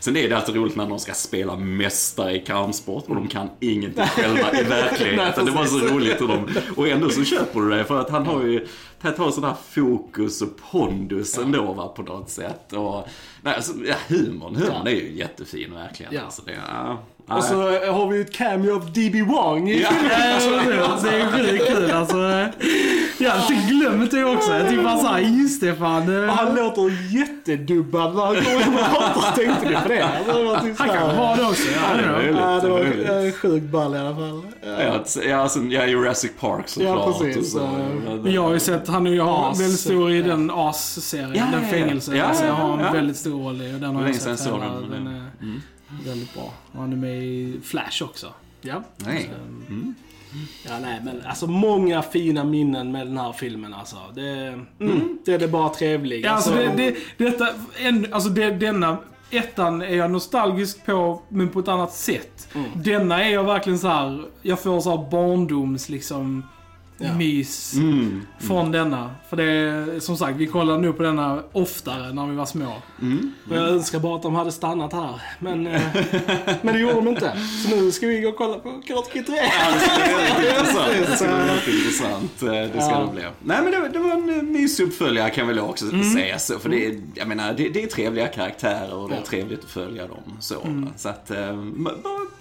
Sen 0.00 0.16
är 0.16 0.28
det 0.28 0.36
alltid 0.36 0.56
roligt 0.56 0.76
när 0.76 0.86
de 0.88 0.98
ska 0.98 1.12
spela 1.14 1.56
mästare 1.56 2.32
i 2.36 2.38
kampsport 2.38 3.04
och 3.08 3.14
de 3.14 3.28
kan 3.28 3.48
ingenting 3.60 4.04
själva 4.06 4.52
i 4.60 4.62
verkligheten. 4.68 5.44
det 5.44 5.50
var 5.52 5.64
så 5.64 5.78
roligt 5.78 6.20
hur 6.20 6.28
de, 6.28 6.48
och 6.76 6.88
ändå 6.88 7.08
så 7.08 7.24
köper 7.24 7.60
du 7.60 7.70
det 7.70 7.84
för 7.84 8.00
att 8.00 8.10
han 8.10 8.26
har 8.26 8.42
ju, 8.42 8.66
Pat 9.00 9.18
har 9.18 9.30
sån 9.30 9.44
här 9.44 9.54
fokus 9.70 10.11
och 10.18 10.60
pondus 10.70 11.38
ändå 11.38 11.72
va, 11.72 11.88
på 11.88 12.02
något 12.02 12.30
sätt. 12.30 12.72
Och, 12.72 13.08
nej, 13.42 13.54
alltså, 13.54 13.72
ja, 13.86 13.94
humorn, 14.08 14.56
humorn 14.56 14.86
är 14.86 14.90
ju 14.90 15.12
jättefin 15.12 15.74
verkligen. 15.74 16.14
Ja. 16.14 16.20
Alltså, 16.22 16.42
det, 16.42 16.52
ja, 16.68 17.02
Och 17.36 17.44
så 17.44 17.68
eh, 17.68 17.94
har 17.94 18.08
vi 18.08 18.16
ju 18.16 18.22
ett 18.22 18.32
cameo 18.32 18.74
av 18.74 18.92
D.B. 18.92 19.22
Wong 19.22 19.70
i 19.70 19.82
Ja. 19.82 19.90
Ja, 20.70 20.98
det 21.02 21.08
är 21.10 21.30
sjukt 21.30 21.66
kul 21.66 21.90
alltså. 21.90 22.16
Jag 23.22 23.30
har 23.30 23.52
inte 23.52 23.66
glömt 23.74 24.10
det 24.10 24.24
också. 24.24 24.52
Jag 24.54 24.68
tycker 24.68 24.82
bara 24.82 24.98
såhär, 24.98 25.18
just 25.20 25.60
det 25.60 25.74
fan. 25.74 26.28
Och 26.28 26.34
han 26.34 26.54
låter 26.54 27.14
jättedubbad 27.18 28.14
när 28.14 28.22
han 28.26 28.34
kommer 28.34 28.66
och 28.66 28.90
pratar. 28.90 29.36
Tänkte 29.36 29.68
du 29.68 29.74
på 29.82 29.88
det? 29.88 30.02
Alltså, 30.04 30.32
det 30.38 30.44
var 30.44 30.60
typ 30.60 30.78
Han 30.78 30.88
så 30.88 30.94
här- 30.94 31.00
kan 31.08 31.16
vara 31.16 31.36
det 31.36 31.42
också. 31.46 31.62
Ja, 31.72 31.96
det 31.96 32.02
är 32.02 32.32
det. 32.32 32.40
Ja, 32.40 32.60
det 32.60 32.68
var 32.68 32.78
Möjligt. 32.78 33.34
eh, 33.34 33.40
sjukt 33.40 33.66
ball 33.66 33.94
i 33.94 33.98
alla 33.98 34.14
fall. 34.16 34.42
Ja. 34.66 34.82
Ja, 35.28 35.36
alltså, 35.36 35.62
ja, 35.62 35.86
Jurassic 35.86 36.32
Park 36.40 36.68
såklart. 36.68 36.98
Ja, 36.98 37.18
precis. 37.18 37.36
och 37.54 37.60
så. 37.60 37.68
Ja. 38.06 38.16
Men 38.22 38.32
jag 38.32 38.42
har 38.42 38.52
ju 38.52 38.60
sett, 38.60 38.88
han 38.88 39.06
är 39.06 39.10
ju 39.10 39.24
väldigt 39.58 39.80
stor 39.80 40.10
i 40.10 40.22
den 40.22 40.50
As-serien. 40.50 41.32
Ja, 41.34 41.44
den 41.58 41.80
ja, 41.80 41.86
ja. 41.86 41.92
alltså, 41.92 42.16
jag 42.16 42.34
ja, 42.48 42.52
har 42.52 42.74
en 42.78 42.84
ja. 42.84 42.92
väldigt 42.92 43.16
stor 43.16 43.42
roll 43.44 43.62
i 43.62 43.74
och 43.74 43.80
den 43.80 43.96
har 43.96 44.06
jag 44.06 44.14
sett 44.14 44.46
hela. 44.46 44.58
den, 44.90 45.06
är 45.06 45.22
väldigt 46.08 46.34
bra. 46.34 46.52
Och 46.72 46.80
han 46.80 46.92
är 46.92 46.96
med 46.96 47.22
i 47.24 47.60
Flash 47.64 48.02
också. 48.02 48.26
Ja. 48.60 48.82
Nej. 48.96 49.30
Ja, 50.66 50.78
nej 50.78 51.00
men 51.04 51.22
alltså 51.26 51.46
många 51.46 52.02
fina 52.02 52.44
minnen 52.44 52.92
med 52.92 53.06
den 53.06 53.18
här 53.18 53.32
filmen 53.32 53.74
alltså. 53.74 53.96
Det, 54.14 54.58
mm, 54.80 55.18
det 55.24 55.34
är 55.34 55.38
det 55.38 55.48
bara 55.48 55.68
trevligt. 55.68 56.24
Ja, 56.24 56.30
alltså 56.30 56.54
det, 56.54 56.72
det, 56.76 56.96
detta, 57.24 57.48
en, 57.80 58.12
alltså 58.12 58.28
det, 58.28 58.50
denna 58.50 58.96
ettan 59.30 59.82
är 59.82 59.96
jag 59.96 60.10
nostalgisk 60.10 60.86
på, 60.86 61.22
men 61.28 61.48
på 61.48 61.60
ett 61.60 61.68
annat 61.68 61.92
sätt. 61.92 62.48
Mm. 62.54 62.70
Denna 62.74 63.24
är 63.24 63.32
jag 63.32 63.44
verkligen 63.44 63.78
så 63.78 63.88
här. 63.88 64.24
jag 64.42 64.60
får 64.60 64.80
så 64.80 64.90
här 64.90 65.10
barndoms 65.10 65.88
liksom 65.88 66.44
Ja. 67.02 67.14
mys 67.14 67.74
Mm. 67.74 68.22
från 68.38 68.72
denna. 68.72 69.10
För 69.30 69.36
det 69.36 69.44
är, 69.44 70.00
som 70.00 70.16
sagt, 70.16 70.36
vi 70.36 70.46
kollade 70.46 70.78
nu 70.78 70.92
på 70.92 71.02
denna 71.02 71.42
oftare 71.52 72.12
när 72.12 72.26
vi 72.26 72.36
var 72.36 72.46
små. 72.46 72.72
Och 73.50 73.56
Jag 73.56 73.68
önskar 73.68 73.98
bara 73.98 74.16
att 74.16 74.22
de 74.22 74.34
hade 74.34 74.52
stannat 74.52 74.92
här. 74.92 75.20
Men, 75.38 75.66
eh, 75.66 75.80
men 76.62 76.74
det 76.74 76.80
gjorde 76.80 76.94
de 76.94 77.08
inte. 77.08 77.32
Så 77.68 77.76
nu 77.76 77.92
ska 77.92 78.06
vi 78.06 78.20
gå 78.20 78.28
och 78.28 78.36
kolla 78.36 78.58
på 78.58 78.82
Karate 78.86 79.10
Kid 79.12 79.26
3. 79.26 79.36
Ja, 79.36 79.72
det 79.74 79.80
ska 79.80 80.38
bli 80.40 80.48
intressant. 81.78 82.30
Det 82.40 82.46
ska 82.46 82.46
Ja. 82.46 82.62
eh, 82.62 82.70
Det 82.72 82.80
ska 82.82 82.90
Ja. 82.90 83.06
det 83.06 83.12
bli. 83.12 83.22
Nej, 83.44 83.62
men 83.62 83.72
det, 83.72 83.80
var- 83.80 83.88
det 83.88 83.98
var 83.98 84.10
en 84.12 84.36
eh, 84.36 84.42
mysig 84.42 84.84
uppföljare 84.84 85.30
kan 85.30 85.46
väl 85.48 85.58
också 85.60 85.84
säga 86.14 86.38
så. 86.38 86.58
För 86.58 86.68
det 86.68 86.86
är, 86.86 87.00
jag 87.14 87.28
menar, 87.28 87.54
det, 87.54 87.68
det 87.68 87.82
är 87.82 87.86
trevliga 87.86 88.26
karaktärer 88.26 88.94
och 88.94 89.08
det 89.08 89.14
är 89.16 89.22
trevligt 89.22 89.64
att 89.64 89.70
följa 89.70 90.06
dem. 90.06 90.36
Så, 90.40 90.54
så 90.96 91.08
att, 91.08 91.30
eh, 91.30 91.56
bara 91.76 91.94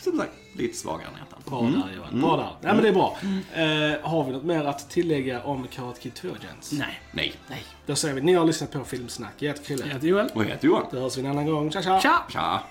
som 0.04 0.18
sagt, 0.18 0.32
lite 0.54 0.78
svagare 0.78 1.08
än 1.08 1.14
ettan. 1.16 1.40
Bra 1.46 1.62
där 1.62 1.96
Johan. 1.96 2.22
Bra 2.22 2.38
där. 2.38 2.50
Nej 2.62 2.74
men 2.74 2.84
det 2.84 2.90
är 2.90 2.94
bra. 2.94 3.18
Eh, 3.54 4.10
har 4.10 4.24
vi 4.24 4.32
något 4.32 4.44
mer 4.44 4.64
att 4.66 4.90
tillägga 4.90 5.44
om 5.44 5.68
Karate 5.68 6.02
Kid 6.02 6.14
2 6.14 6.28
Jens? 6.28 6.72
Nej. 6.72 7.02
Nej. 7.12 7.34
Nej. 7.48 7.64
Då 7.86 7.96
säger 7.96 8.16
vi, 8.16 8.22
ni 8.22 8.34
har 8.34 8.46
lyssnat 8.46 8.72
på 8.72 8.84
Filmsnack. 8.84 9.34
Jag 9.38 9.48
heter 9.48 9.64
Chrille. 9.64 9.84
Jag 9.86 9.94
heter 9.94 10.08
Joel. 10.08 10.30
Och 10.34 10.44
jag 10.44 10.50
heter 10.50 10.68
Johan. 10.68 10.86
Då 10.92 11.00
hörs 11.00 11.18
vi 11.18 11.22
en 11.22 11.28
annan 11.28 11.46
gång. 11.46 11.72
Tja 11.72 11.82
tja! 11.82 12.00
Tja! 12.02 12.24
Tja. 12.30 12.62